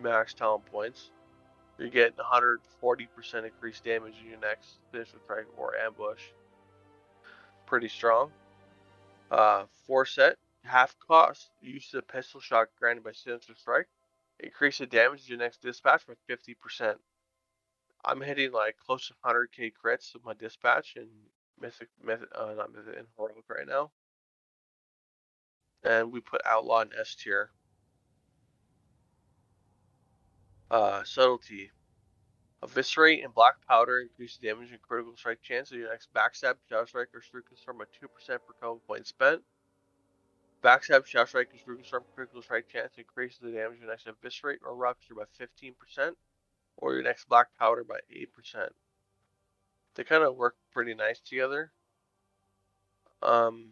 [0.01, 1.11] max talent points,
[1.77, 6.21] you're getting 140% increased damage in your next sinister strike or ambush.
[7.65, 8.31] Pretty strong.
[9.31, 13.87] Uh, 4 set, half cost, use of pistol shot granted by sinister strike.
[14.39, 16.95] Increase the damage to your next dispatch by 50%.
[18.05, 21.07] I'm hitting like close to 100k crits with my dispatch and
[21.59, 23.91] mythic, mythic uh, not mythic, in heroic right now.
[25.83, 27.51] And we put outlaw in S tier.
[30.69, 31.71] Uh, subtlety.
[32.61, 36.85] Eviscerate and black powder increase damage and critical strike chance of your next backstab, shadow
[36.85, 39.41] strike, or shuriken storm by 2% per combo point spent.
[40.61, 44.07] Backstab, shadow strike, and shuriken storm critical strike chance increases the damage of your next
[44.07, 46.15] eviscerate or rupture by 15%
[46.77, 48.69] or your next black powder by 8%.
[49.95, 51.71] They kind of work pretty nice together.
[53.21, 53.71] Um,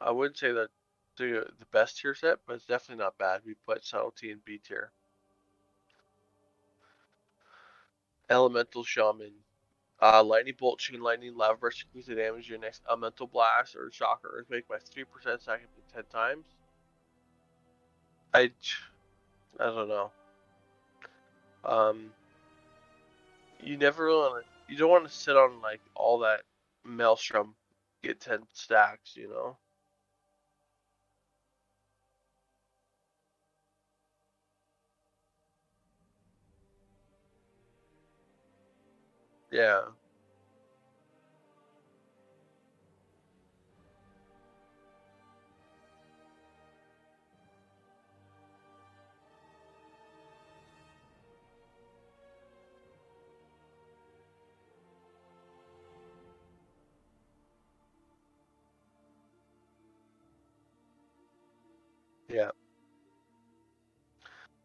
[0.00, 0.68] I wouldn't say that
[1.16, 3.40] the the best tier set, but it's definitely not bad.
[3.46, 4.90] We put subtlety in B tier.
[8.30, 9.32] Elemental Shaman.
[10.02, 13.90] Uh, lightning Bolt, Chain Lightning, Lava Burst increase the damage your next Elemental Blast or
[13.92, 15.06] Shock or Earthquake by 3%
[15.40, 16.46] second to 10 times.
[18.34, 18.50] I,
[19.60, 20.10] I don't know.
[21.64, 22.10] Um,
[23.62, 26.42] you never want to, you don't want to sit on like all that
[26.84, 27.54] maelstrom,
[28.02, 29.56] get 10 stacks, you know?
[39.54, 39.82] Yeah.
[62.28, 62.50] Yeah.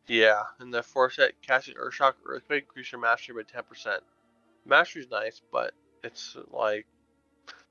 [0.07, 4.03] Yeah, and the four set casting Earthshock Earthquake increase your mastery by 10%.
[4.65, 6.85] Mastery's nice, but it's like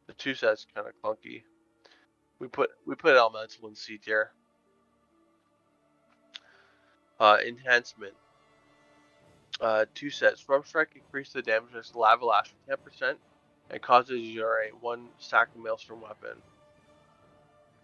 [0.06, 1.42] the two sets kind of clunky.
[2.38, 4.30] We put we put Elemental in C tier.
[7.20, 8.14] Uh, enhancement.
[9.60, 10.40] Uh, two sets.
[10.40, 13.16] Storm Strike increases the damage of Lava Lash by 10%
[13.70, 16.36] and causes your a one stack of Maelstrom weapon.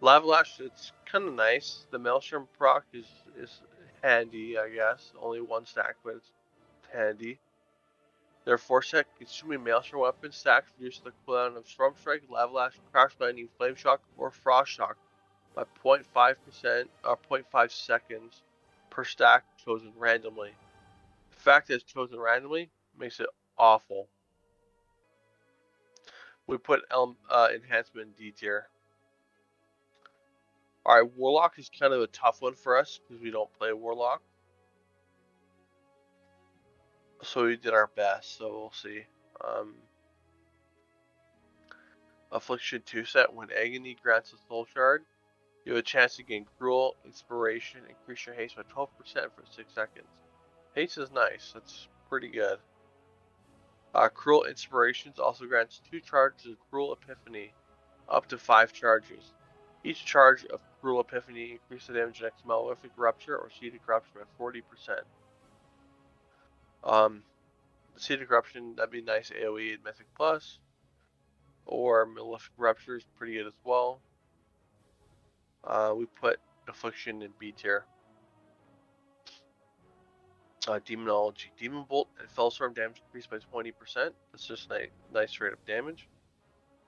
[0.01, 1.85] Lava Lash, it's kind of nice.
[1.91, 3.61] The Maelstrom proc is, is
[4.01, 5.11] handy, I guess.
[5.21, 6.31] Only one stack, but it's
[6.93, 7.39] handy.
[8.45, 12.73] Their 4 set consuming Maelstrom weapon stacks reduce the cooldown of Storm Strike, Lava Lash,
[12.91, 14.97] Crash Lightning, Flame Shock, or Frost Shock
[15.55, 18.43] by 0.5% or 0.5 seconds
[18.91, 20.51] per stack chosen randomly.
[21.31, 23.27] The fact that it's chosen randomly makes it
[23.57, 24.07] awful.
[26.45, 28.67] We put Elm uh, enhancement in D tier.
[30.85, 34.21] Alright, Warlock is kind of a tough one for us because we don't play Warlock.
[37.25, 39.01] So we did our best, so we'll see.
[39.43, 39.73] Um,
[42.31, 45.03] Affliction 2 set, when Agony grants a Soul Shard,
[45.65, 49.73] you have a chance to gain Cruel, Inspiration, increase your haste by 12% for 6
[49.73, 50.07] seconds.
[50.75, 52.59] Haste is nice, that's pretty good.
[53.95, 57.53] Uh, Cruel Inspirations also grants 2 charges of Cruel Epiphany,
[58.07, 59.33] up to 5 charges.
[59.83, 64.43] Each charge of Cruel Epiphany, increases the damage next Malefic Rupture or of Corruption by
[64.43, 64.61] 40%.
[66.85, 67.23] Um,
[67.97, 70.59] Seed of Corruption, that'd be nice AoE at Mythic Plus.
[71.65, 73.99] Or Malefic Rupture is pretty good as well.
[75.63, 77.85] Uh, we put Affliction in B tier.
[80.67, 81.51] Uh, Demonology.
[81.59, 83.73] Demon Bolt and Felstorm damage increased by 20%.
[84.31, 86.07] That's just nice, nice straight up damage.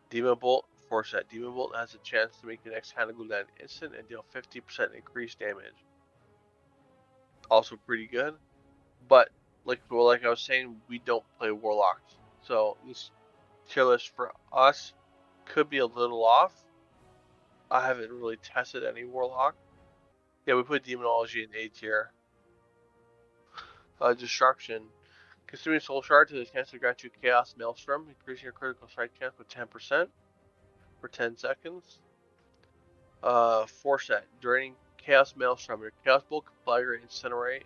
[0.09, 1.29] Demon Bolt, force that.
[1.29, 3.11] Demon Bolt has a chance to make the next down
[3.61, 5.85] instant and deal 50% increased damage.
[7.51, 8.33] Also pretty good.
[9.07, 9.29] But,
[9.67, 12.15] like well, like I was saying, we don't play Warlocks.
[12.43, 13.11] So, this
[13.69, 14.93] tier list for us
[15.45, 16.53] could be a little off.
[17.69, 19.55] I haven't really tested any Warlock.
[20.45, 22.11] Yeah, we put Demonology in A tier.
[23.99, 24.83] Uh, destruction.
[25.47, 29.11] Consuming Soul Shard to a chance to grant you Chaos Maelstrom, increasing your critical strike
[29.19, 30.07] chance with 10%
[31.01, 31.99] for 10 seconds.
[33.23, 34.25] Uh, Four set.
[34.39, 37.63] Draining Chaos Maelstrom, your Chaos Bolt, Conflagrate, Incinerate,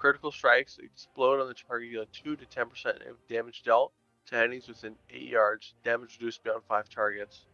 [0.00, 3.92] critical strikes explode on the target, deal 2 to 10% of damage dealt
[4.24, 7.44] to enemies within 8 yards, damage reduced beyond 5 targets.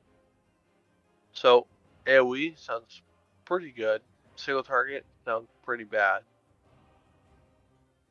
[1.32, 1.66] So,
[2.06, 3.02] AoE sounds
[3.44, 4.00] pretty good.
[4.36, 6.20] Single target sounds pretty bad.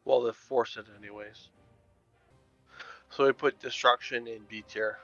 [0.03, 1.49] Well, the force it anyways.
[3.11, 4.97] So we put destruction in B tier.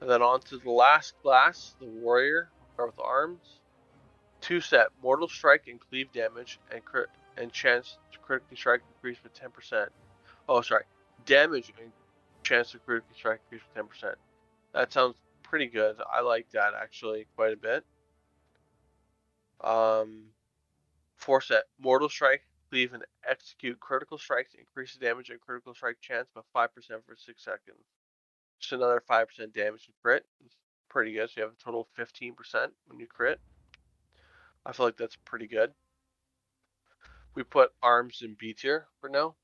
[0.00, 2.48] And then on to the last class, the warrior,
[2.78, 3.60] with arms.
[4.40, 9.18] Two set, mortal strike and cleave damage, and crit and chance to critically strike increase
[9.22, 9.88] with 10%.
[10.48, 10.84] Oh, sorry,
[11.24, 11.92] damage and
[12.42, 14.14] chance to critically strike increase with 10%.
[14.72, 15.96] That sounds pretty good.
[16.12, 17.84] I like that actually quite a bit.
[19.62, 20.26] Um,
[21.16, 26.00] four set, mortal strike, cleave and execute critical strikes, increase the damage and critical strike
[26.00, 26.68] chance by 5%
[27.06, 27.84] for 6 seconds.
[28.60, 30.24] Just another 5% damage and crit.
[30.44, 30.56] It's
[30.88, 31.28] pretty good.
[31.30, 32.34] So you have a total of 15%
[32.86, 33.40] when you crit.
[34.64, 35.72] I feel like that's pretty good.
[37.36, 39.36] We put arms in B tier for now.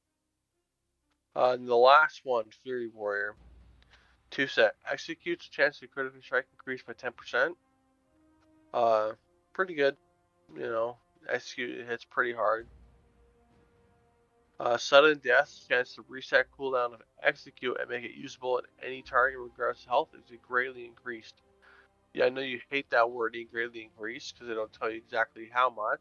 [1.37, 3.37] Uh, and the last one, Fury Warrior.
[4.31, 4.77] Two set.
[4.91, 7.55] Executes chance to critically strike increase by 10%.
[8.73, 9.13] Uh,
[9.53, 9.97] pretty good.
[10.57, 10.97] You know,
[11.29, 12.67] execute it hits pretty hard.
[14.59, 19.03] Uh, sudden death, chance to reset cooldown of execute and make it usable at any
[19.03, 21.35] target regardless of health is greatly increased.
[22.15, 25.69] Yeah, I know you hate that wording, greatly increased, because don't tell you exactly how
[25.69, 26.01] much.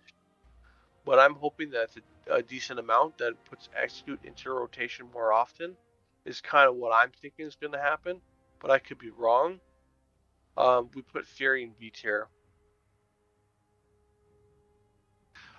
[1.06, 1.98] But I'm hoping that it's
[2.30, 5.76] a, a decent amount that puts execute into rotation more often.
[6.26, 8.22] Is kind of what I'm thinking is going to happen,
[8.60, 9.60] but I could be wrong.
[10.56, 12.28] Um, we put Fury in B tier.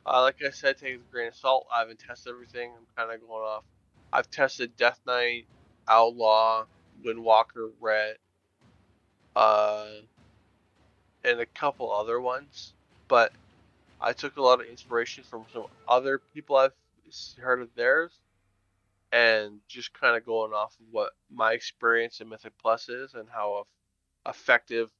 [0.04, 1.66] Uh, like I said, take it with a grain of salt.
[1.74, 2.72] I haven't tested everything.
[2.76, 3.64] I'm kind of going off.
[4.12, 5.46] I've tested Death Knight,
[5.88, 6.66] Outlaw,
[7.04, 8.18] Windwalker, Ret,
[9.36, 9.86] uh,
[11.24, 12.74] and a couple other ones.
[13.08, 13.32] But
[14.02, 16.72] I took a lot of inspiration from some other people I've
[17.38, 18.12] heard of theirs,
[19.12, 23.28] and just kind of going off of what my experience in Mythic Plus is and
[23.30, 23.66] how
[24.26, 24.90] effective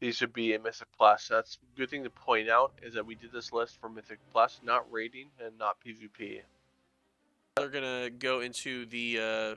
[0.00, 1.28] these would be in Mythic Plus.
[1.28, 4.18] That's a good thing to point out is that we did this list for Mythic
[4.32, 6.40] Plus, not raiding and not PvP.
[7.56, 9.54] They're gonna go into the uh,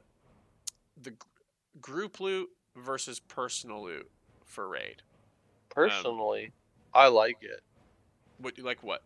[1.02, 1.14] the
[1.82, 4.10] group loot versus personal loot
[4.46, 5.02] for raid.
[5.70, 6.52] Personally, um,
[6.94, 7.62] I like it.
[8.42, 8.84] What you like?
[8.84, 9.02] What?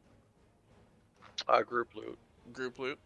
[1.47, 2.17] Uh, group loot.
[2.51, 2.99] Group loot.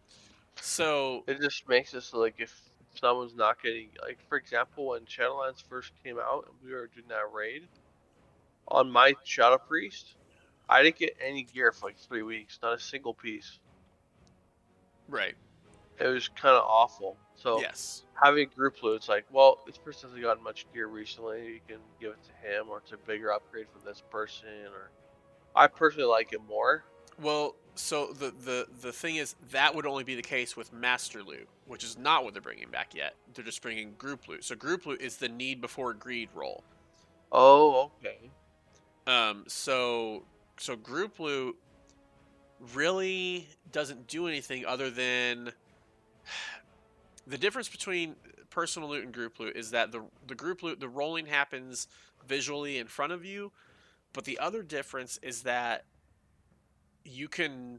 [0.60, 2.60] So it just makes us like if
[2.94, 7.06] someone's not getting like for example when Shadowlands first came out and we were doing
[7.08, 7.68] that raid
[8.68, 10.14] on my Shadow Priest,
[10.68, 13.58] I didn't get any gear for like three weeks, not a single piece.
[15.08, 15.34] Right.
[15.98, 17.16] It was kind of awful.
[17.34, 21.54] So yes, having group loot, it's like, well, this person hasn't gotten much gear recently.
[21.54, 24.48] You can give it to him, or it's a bigger upgrade for this person.
[24.72, 24.90] Or
[25.54, 26.84] I personally like it more.
[27.20, 31.22] Well, so the the the thing is that would only be the case with master
[31.22, 33.14] loot, which is not what they're bringing back yet.
[33.34, 34.44] They're just bringing group loot.
[34.44, 36.64] So group loot is the need before greed role.
[37.30, 38.30] Oh, okay.
[39.06, 40.24] Um, so
[40.58, 41.56] so group loot
[42.74, 45.52] really doesn't do anything other than
[47.26, 48.16] the difference between
[48.50, 51.86] personal loot and group loot is that the the group loot the rolling happens
[52.26, 53.52] visually in front of you,
[54.18, 55.84] but the other difference is that
[57.04, 57.78] you can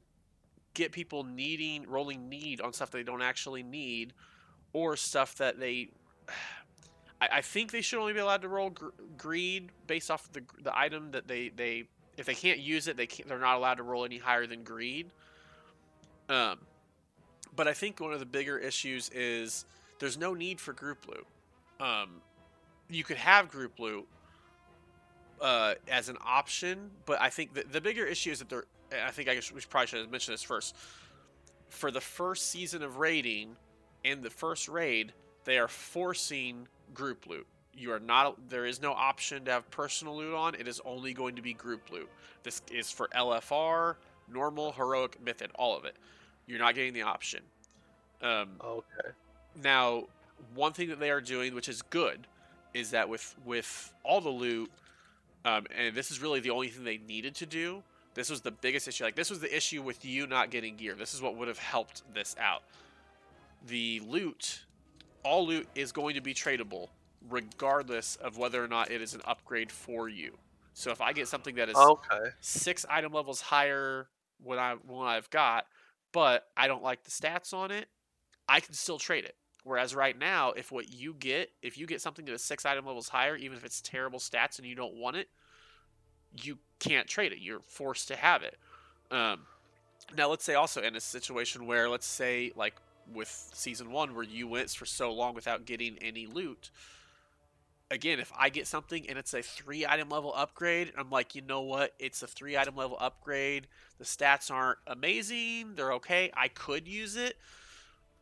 [0.74, 4.14] get people needing rolling need on stuff they don't actually need
[4.72, 5.90] or stuff that they
[7.22, 8.88] I, I think they should only be allowed to roll gr-
[9.18, 13.08] greed based off the the item that they they if they can't use it they
[13.08, 15.08] can't, they're not allowed to roll any higher than greed.
[16.30, 16.60] Um,
[17.54, 19.66] but I think one of the bigger issues is
[20.00, 21.28] there's no need for group loot.
[21.86, 22.22] Um,
[22.90, 24.08] you could have group loot
[25.42, 28.66] uh, as an option, but I think the, the bigger issue is that they're.
[29.06, 30.76] I think I guess we probably should have mentioned this first.
[31.70, 33.56] For the first season of raiding,
[34.04, 35.14] in the first raid,
[35.44, 37.46] they are forcing group loot.
[37.78, 38.50] You are not.
[38.50, 40.56] There is no option to have personal loot on.
[40.56, 42.10] It is only going to be group loot.
[42.44, 43.96] This is for LFR,
[44.32, 45.96] normal, heroic, mythic, all of it.
[46.48, 47.42] You're not getting the option.
[48.22, 49.10] Um, Okay.
[49.64, 50.06] now,
[50.56, 52.26] one thing that they are doing, which is good,
[52.74, 54.72] is that with with all the loot,
[55.46, 57.84] um, and this is really the only thing they needed to do.
[58.14, 59.04] This was the biggest issue.
[59.04, 60.96] Like this was the issue with you not getting gear.
[60.96, 62.64] This is what would have helped this out.
[63.68, 64.62] The loot,
[65.24, 66.90] all loot is going to be tradable,
[67.30, 70.38] regardless of whether or not it is an upgrade for you.
[70.74, 72.30] So if I get something that is Okay.
[72.40, 74.08] six item levels higher
[74.42, 75.66] when I when I've got,
[76.12, 77.88] but I don't like the stats on it,
[78.48, 79.36] I can still trade it.
[79.70, 82.88] Whereas right now, if what you get, if you get something that is six item
[82.88, 85.28] levels higher, even if it's terrible stats and you don't want it,
[86.42, 87.38] you can't trade it.
[87.38, 88.58] You're forced to have it.
[89.12, 89.42] Um,
[90.18, 92.74] now, let's say also in a situation where, let's say, like
[93.14, 96.72] with season one, where you went for so long without getting any loot.
[97.92, 101.44] Again, if I get something and it's a three item level upgrade, I'm like, you
[101.44, 101.94] know what?
[102.00, 103.68] It's a three item level upgrade.
[104.00, 105.76] The stats aren't amazing.
[105.76, 106.32] They're okay.
[106.36, 107.38] I could use it.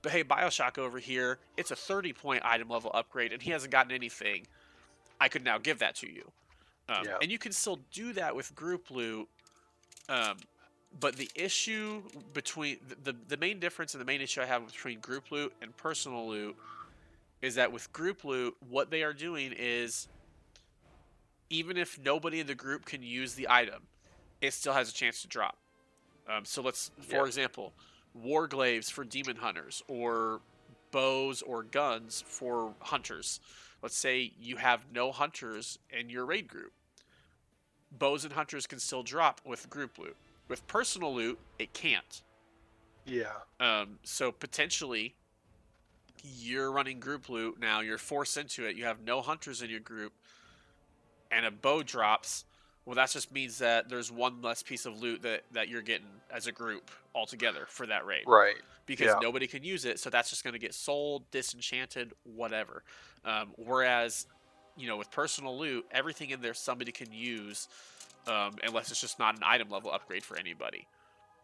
[0.08, 3.74] But hey, Bioshock over here, it's a 30 point item level upgrade and he hasn't
[3.74, 4.48] gotten anything.
[5.20, 6.32] I could now give that to you.
[6.88, 7.18] Um, Yeah.
[7.22, 9.28] And you can still do that with group loot.
[10.08, 10.38] Um,
[10.98, 12.04] but the issue
[12.34, 15.52] between the, the, the main difference and the main issue I have between group loot
[15.62, 16.56] and personal loot
[17.42, 20.08] is that with group loot, what they are doing is
[21.50, 23.84] even if nobody in the group can use the item,
[24.40, 25.58] it still has a chance to drop.
[26.30, 27.26] Um, so let's, for Yeah.
[27.26, 27.74] example,
[28.24, 30.42] warglaives for demon hunters or
[30.92, 33.40] bows or guns for hunters.
[33.82, 36.74] Let's say you have no hunters in your raid group.
[37.92, 40.16] Bows and hunters can still drop with group loot.
[40.48, 42.24] With personal loot, it can't.
[43.06, 43.34] Yeah.
[43.60, 45.16] Um, so potentially,
[46.24, 47.82] you're running group loot now.
[47.82, 48.76] You're forced into it.
[48.76, 50.14] You have no hunters in your group,
[51.32, 52.46] and a bow drops.
[52.88, 56.08] Well, that just means that there's one less piece of loot that, that you're getting
[56.32, 58.56] as a group altogether for that raid Right.
[58.86, 59.20] because Yeah.
[59.22, 60.00] nobody can use it.
[60.00, 62.86] So that's just going to get sold, disenchanted, whatever.
[63.26, 64.26] Um, whereas,
[64.78, 67.68] you know, with personal loot, everything in there somebody can use,
[68.26, 70.88] um, unless it's just not an item level upgrade for anybody.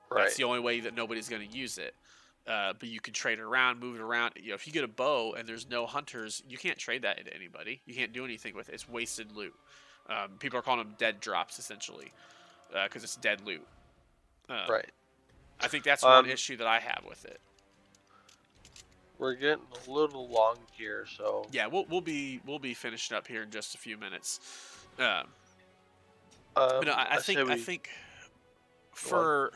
[0.10, 0.24] Right.
[0.24, 1.94] That's the only way that nobody's going to use it.
[2.48, 4.32] Uh, but you can trade it around, move it around.
[4.38, 7.20] You know, if you get a bow and there's no hunters, you can't trade that
[7.20, 7.82] into anybody.
[7.86, 8.76] You can't do anything with it.
[8.76, 9.54] It's wasted loot.
[10.10, 12.12] Um, people are calling them dead drops essentially,
[12.84, 13.66] because it's dead loot.
[14.50, 14.90] Uh, right.
[15.62, 17.40] I think that's Um, one issue that I have with it.
[19.18, 23.28] We're getting a little long here, so Yeah, we'll we'll be we'll be finishing up
[23.28, 24.40] here in just a few minutes.
[25.00, 25.26] Um, um,
[26.56, 27.90] but no, I, I say think I think
[28.92, 29.54] for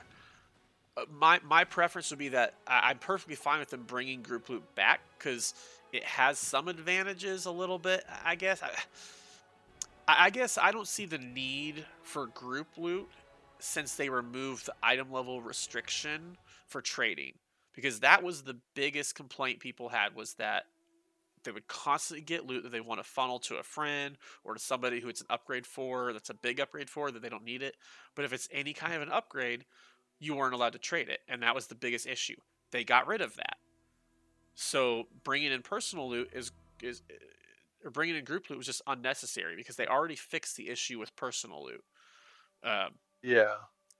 [0.95, 4.47] uh, my my preference would be that I, I'm perfectly fine with them bringing group
[4.47, 5.53] loot back because
[5.91, 8.05] it has some advantages a little bit.
[8.23, 8.63] I guess.
[8.63, 8.69] I,
[10.07, 13.09] I guess I don't see the need for group loot
[13.59, 16.37] since they removed the item level restriction
[16.67, 17.33] for trading
[17.73, 20.63] because that was the biggest complaint people had was that
[21.43, 24.59] they would constantly get loot that they want to funnel to a friend or to
[24.59, 27.61] somebody who it's an upgrade for that's a big upgrade for that they don't need
[27.61, 27.75] it.
[28.15, 29.65] But if it's any kind of an upgrade
[30.19, 32.37] you weren't allowed to trade it and that was the biggest issue.
[32.71, 33.57] They got rid of that.
[34.55, 36.51] So bringing in personal loot is
[36.81, 37.01] is
[37.83, 41.15] or bringing in group loot was just unnecessary because they already fixed the issue with
[41.15, 41.83] personal loot
[42.63, 42.89] um,
[43.23, 43.55] yeah.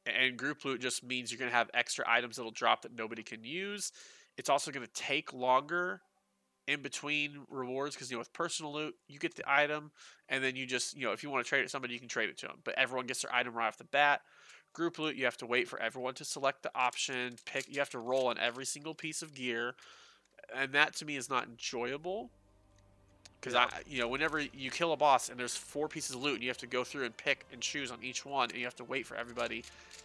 [0.06, 3.24] and group loot just means you're going to have extra items that'll drop that nobody
[3.24, 3.92] can use.
[4.38, 6.02] It's also going to take longer
[6.68, 9.90] in between rewards because you know with personal loot you get the item
[10.28, 12.00] and then you just you know if you want to trade it to somebody you
[12.00, 12.58] can trade it to them.
[12.64, 14.22] But everyone gets their item right off the bat.
[14.74, 17.36] Group loot you have to wait for everyone to select the option.
[17.46, 19.76] Pick you have to roll on every single piece of gear,
[20.54, 22.32] and that to me is not enjoyable.
[23.40, 23.70] Because Yeah.
[23.72, 26.44] I, you know, whenever you kill a boss and there's four pieces of loot, and
[26.44, 28.76] you have to go through and pick and choose on each one, and you have
[28.78, 29.60] to wait for everybody,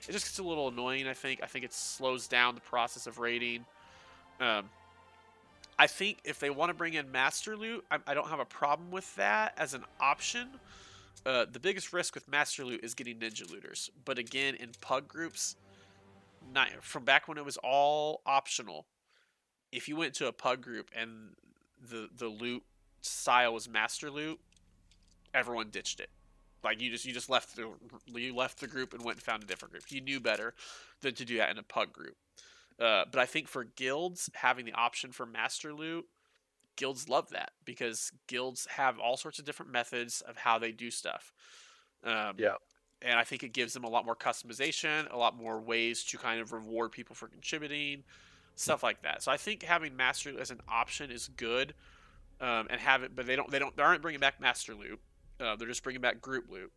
[0.09, 1.07] it just gets a little annoying.
[1.07, 1.43] I think.
[1.43, 3.65] I think it slows down the process of raiding.
[4.41, 4.69] Um,
[5.79, 8.45] I think if they want to bring in master loot, I, I don't have a
[8.45, 10.49] problem with that as an option.
[11.25, 15.09] Uh, the biggest risk with master loot is getting ninja looters, but again, in pug
[15.09, 15.57] groups,
[16.53, 18.87] not from back when it was all optional.
[19.71, 21.31] If you went to a pug group and
[21.91, 22.63] the the loot
[23.03, 24.41] style was master loot,
[25.35, 26.11] everyone ditched it.
[26.65, 27.69] Like you just you just left the
[28.15, 29.85] you left the group and went and found a different group.
[29.91, 30.55] You knew better
[31.01, 32.17] than to do that in a pug group.
[32.79, 36.07] Uh, but I think for guilds having the option for master loot,
[36.77, 40.91] guilds love that because guilds have all sorts of different methods of how they do
[40.91, 41.33] stuff.
[42.05, 42.55] Um, Yeah.
[43.03, 46.19] And I think it gives them a lot more customization, a lot more ways to
[46.19, 48.05] kind of reward people for contributing,
[48.55, 49.25] stuff like that.
[49.25, 51.75] So I think having master loot as an option is good,
[52.41, 55.01] um, and have it, but they don't, they don't, they aren't bringing back master loot.
[55.41, 56.73] Uh, they're just bringing back group loot.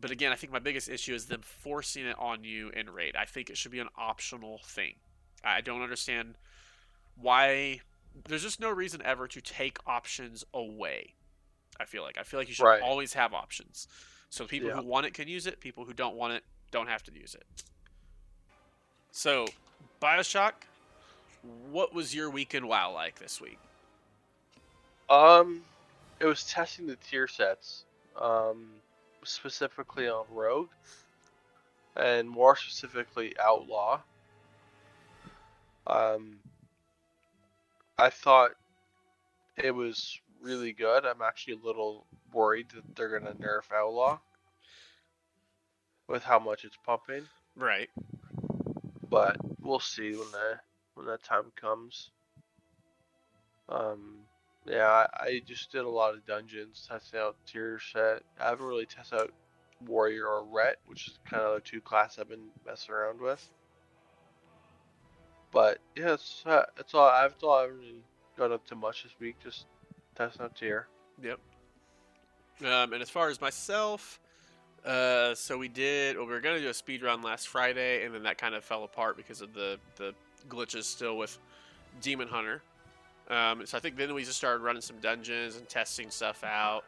[0.00, 3.16] But again, I think my biggest issue is them forcing it on you in raid.
[3.16, 4.94] I think it should be an optional thing.
[5.42, 6.36] I don't understand
[7.16, 7.80] why.
[8.28, 11.14] There's just no reason ever to take options away.
[11.80, 12.82] I feel like I feel like you should Right.
[12.82, 13.86] always have options.
[14.30, 14.76] So people Yeah.
[14.76, 15.60] who want it can use it.
[15.60, 17.44] People who don't want it don't have to use it.
[19.10, 19.46] So,
[20.00, 20.52] Bioshock,
[21.42, 23.58] what was your weekend WoW like this week?
[25.08, 25.62] Um,
[26.20, 27.84] it was testing the tier sets,
[28.20, 28.70] um,
[29.24, 30.68] specifically on Rogue,
[31.96, 34.00] and more specifically Outlaw.
[35.86, 36.38] Um,
[37.98, 38.50] I thought
[39.56, 41.04] it was really good.
[41.04, 44.18] I'm actually a little worried that they're gonna nerf Outlaw
[46.06, 47.26] with how much it's pumping,
[47.56, 47.90] Right.
[49.10, 50.60] but we'll see when the
[50.94, 52.10] when that time comes.
[53.68, 54.26] Um,
[54.66, 58.22] yeah, I, I just did a lot of dungeons, testing out tier set.
[58.40, 59.32] I haven't really tested out
[59.86, 63.48] warrior or ret, which is kind of the two classes I've been messing around with.
[65.50, 68.02] But yeah, it's, uh, it's all I've all I haven't really
[68.36, 69.36] got up to much this week.
[69.42, 69.66] Just
[70.14, 70.88] testing out tier.
[71.22, 71.38] Yep.
[72.64, 74.20] Um, and as far as myself,
[74.84, 76.16] uh, so we did.
[76.16, 78.64] Well, we were gonna do a speed run last Friday, and then that kind of
[78.64, 80.14] fell apart because of the the
[80.48, 81.38] glitches still with
[82.02, 82.62] Demon Hunter.
[83.28, 86.84] Um, so I think then we just started running some dungeons and testing stuff out.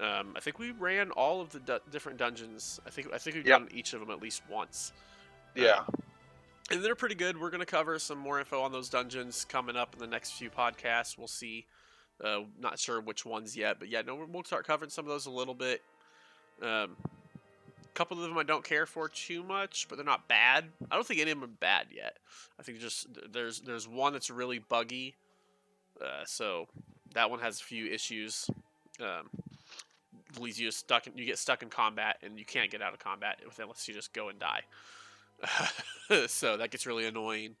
[0.00, 2.80] Um, I think we ran all of the du- different dungeons.
[2.86, 3.58] I think I think we've Yep.
[3.60, 4.92] done each of them at least once.
[5.54, 5.84] Yeah.
[6.70, 7.38] and they're pretty good.
[7.38, 10.30] We're going to cover some more info on those dungeons coming up in the next
[10.32, 11.18] few podcasts.
[11.18, 11.66] We'll see.
[12.24, 15.26] Uh, not sure which ones yet, but yeah, no, we'll start covering some of those
[15.26, 15.82] a little bit.
[16.62, 16.96] Um,
[17.84, 20.66] a couple of them I don't care for too much, but they're not bad.
[20.90, 22.16] I don't think any of them are bad yet.
[22.58, 25.14] I think just there's there's one that's really buggy,
[26.02, 26.66] uh, so
[27.14, 28.48] that one has a few issues.
[29.00, 29.28] Um,
[30.38, 31.06] leaves you stuck.
[31.06, 33.94] In, you get stuck in combat, and you can't get out of combat unless you
[33.94, 34.62] just go and die.
[36.26, 37.56] so that gets really annoying.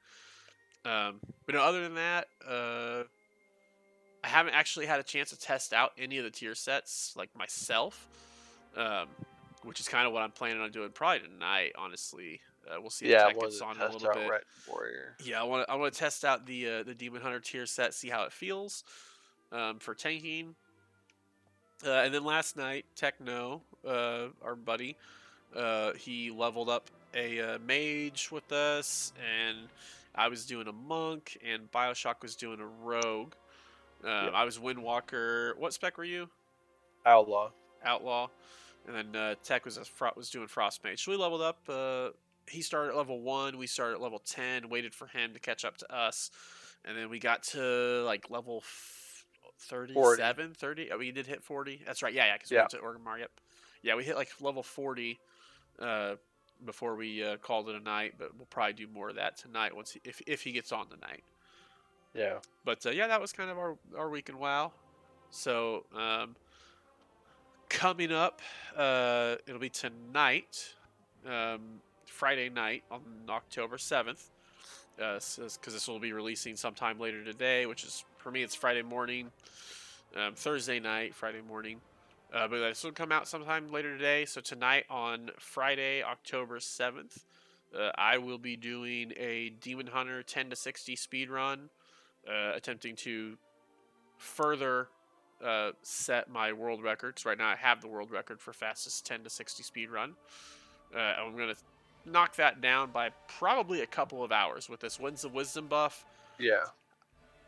[0.84, 3.04] Um, but no, other than that, uh,
[4.24, 7.30] I haven't actually had a chance to test out any of the tier sets like
[7.36, 8.08] myself,
[8.76, 9.08] um,
[9.64, 11.72] which is kind of what I'm planning on doing probably tonight.
[11.76, 12.40] Honestly,
[12.70, 13.08] uh, we'll see.
[13.08, 14.30] Yeah, if I Tech to on a little bit.
[14.30, 15.16] ret warrior.
[15.24, 15.72] Yeah, I want to.
[15.72, 18.32] I want to test out the uh, the Demon Hunter tier set, see how it
[18.32, 18.84] feels
[19.50, 20.54] um, for tanking.
[21.84, 24.96] Uh, and then last night, Techno, uh, our buddy,
[25.56, 29.58] uh, he leveled up a uh, mage with us, and
[30.14, 33.32] I was doing a monk, and Bioshock was doing a rogue.
[34.04, 34.32] Um, Yep.
[34.34, 35.56] I was Windwalker.
[35.58, 36.28] What spec were you?
[37.04, 37.50] Outlaw.
[37.84, 38.28] Outlaw,
[38.86, 41.04] and then uh, Tech was a fro- was doing Frost Mage.
[41.04, 41.58] So we leveled up.
[41.68, 42.10] Uh,
[42.48, 43.58] he started at level one.
[43.58, 44.68] We started at level ten.
[44.68, 46.30] Waited for him to catch up to us,
[46.84, 49.24] and then we got to like level f-
[49.58, 50.90] 37, 30.
[50.92, 51.82] Oh, we did hit forty.
[51.86, 52.12] That's right.
[52.12, 52.34] Yeah, yeah.
[52.34, 53.20] Because we went to Orgrimmar.
[53.20, 53.30] Yep.
[53.82, 55.18] Yeah, we hit like level forty
[55.78, 56.14] uh,
[56.64, 58.14] before we uh, called it a night.
[58.18, 60.88] But we'll probably do more of that tonight once he, if if he gets on
[60.88, 61.22] tonight.
[62.14, 62.38] Yeah.
[62.64, 64.72] But uh, yeah, that was kind of our, our week in WoW.
[65.30, 66.36] So um,
[67.68, 68.42] coming up,
[68.76, 70.74] uh, it'll be tonight,
[71.26, 71.80] um,
[72.12, 74.30] Friday night on October seventh,
[74.96, 77.66] because this will be releasing sometime later today.
[77.66, 79.30] Which is for me, it's Friday morning,
[80.16, 81.80] um, Thursday night, Friday morning.
[82.32, 84.24] Uh, but this will come out sometime later today.
[84.24, 87.24] So tonight on Friday, October seventh,
[87.76, 91.70] uh, I will be doing a Demon Hunter 10 to 60 speed run
[92.28, 93.36] uh, attempting to
[94.16, 94.88] further
[95.44, 97.26] uh, set my world records.
[97.26, 100.14] right now I have the world record for fastest 10 to 60 speed run.
[100.94, 101.60] Uh, I'm going to
[102.04, 106.04] knock that down by probably a couple of hours with this Winds of Wisdom buff.
[106.38, 106.64] Yeah.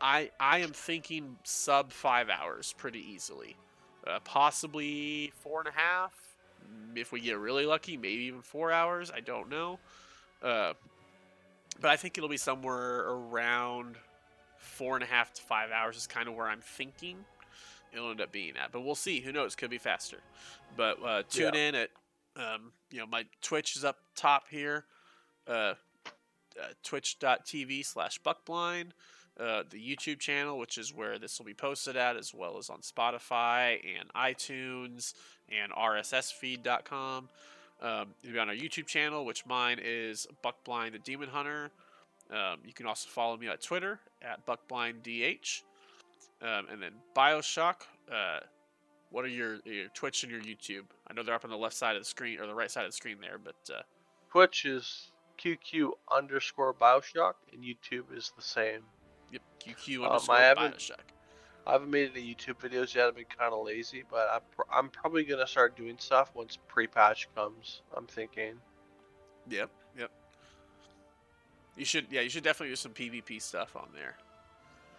[0.01, 3.57] I I am thinking sub five hours pretty easily,
[4.07, 6.13] uh, possibly four and a half.
[6.67, 9.11] Mm, If we get really lucky, maybe even four hours.
[9.11, 9.79] I don't know,
[10.43, 10.75] uh,
[11.81, 13.97] but I think it'll be somewhere around
[14.59, 15.97] four and a half to five hours.
[15.97, 17.25] Is kind of where I'm thinking
[17.93, 18.73] it'll end up being at.
[18.73, 19.21] But we'll see.
[19.21, 19.55] Who knows?
[19.55, 20.19] Could be faster.
[20.77, 21.91] But uh, tune in at
[22.37, 24.85] um, you know my Twitch is up top here.
[25.47, 25.75] Uh,
[26.57, 28.93] uh, twitch.tv slash buckblind
[29.39, 32.71] uh, the YouTube channel, which is where this will be posted at, as well as
[32.71, 35.15] on Spotify and iTunes
[35.49, 37.29] and RSSfeed.com.
[37.83, 41.71] Um, you'll be on our YouTube channel, which mine is Buckblind the Demon Hunter.
[42.31, 45.63] Um, you can also follow me on Twitter at BuckblindDH.
[46.41, 48.41] Um, and then Bioshock, uh,
[49.15, 50.87] What are your, your Twitch and your YouTube?
[51.07, 52.85] I know they're up on the left side of the screen or the right side
[52.85, 53.83] of the screen there, but uh,
[54.29, 58.81] Twitch is QQ underscore Bioshock, and YouTube is the same.
[59.31, 60.99] yep, QQ Um, underscore I haven't- Bioshock.
[61.65, 63.07] I haven't made any YouTube videos yet.
[63.07, 66.59] I've been kind of lazy, but I'm, pr- I'm probably gonna start doing stuff once
[66.67, 67.83] pre-patch comes.
[67.97, 68.55] I'm thinking.
[69.49, 70.11] Yep, yep.
[71.77, 74.17] You should, yeah, you should definitely do some PvP stuff on there.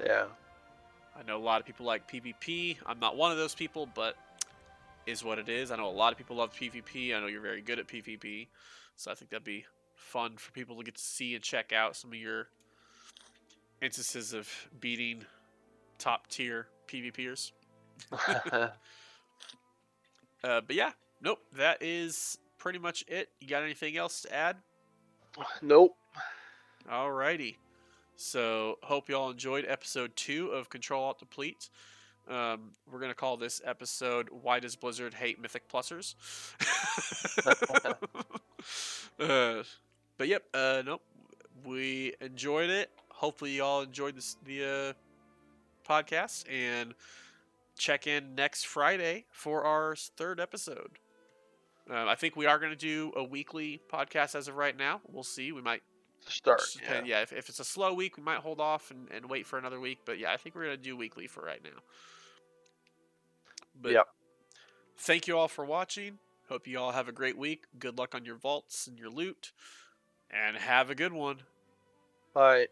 [0.04, 0.26] Yeah.
[1.18, 2.78] I know a lot of people like PvP.
[2.86, 4.16] I'm not one of those people, but
[5.06, 5.72] is what it is.
[5.72, 7.16] I know a lot of people love PvP.
[7.16, 8.48] I know you're very good at PvP,
[8.96, 9.66] so I think that'd be
[9.96, 12.48] fun for people to get to see and check out some of your
[13.82, 15.24] instances of beating
[15.98, 17.52] top tier PvPers.
[20.44, 20.92] Uh, but yeah,
[21.24, 23.30] nope, that is pretty much it.
[23.42, 24.58] You got anything else to add?
[25.62, 25.96] nope.
[26.88, 27.56] Alrighty.
[28.18, 31.70] So hope y'all enjoyed episode two of Control Alt Deplete.
[32.30, 36.16] Um, we're gonna call this episode "Why Does Blizzard Hate Mythic Plusers?"
[39.20, 39.64] uh,
[40.18, 41.02] but yep, uh, nope,
[41.66, 42.90] we enjoyed it.
[43.10, 44.94] Hopefully y'all enjoyed this the uh,
[45.88, 46.96] podcast and
[47.78, 51.00] check in next Friday for our third episode.
[51.90, 55.02] Uh, I think we are going to do a weekly podcast as of right now.
[55.08, 55.52] We'll see.
[55.52, 55.84] We might
[56.26, 56.62] To start.
[56.82, 57.04] Yeah.
[57.06, 59.60] yeah, if, if it's a slow week, we might hold off and, and wait for
[59.60, 60.00] another week.
[60.06, 61.82] But yeah, I think we're gonna do weekly for right now.
[63.80, 64.08] But Yep.
[64.98, 66.18] thank you all for watching.
[66.50, 67.66] Hope you all have a great week.
[67.80, 69.52] Good luck on your vaults and your loot,
[70.32, 71.38] and have a good one.
[72.34, 72.68] Bye.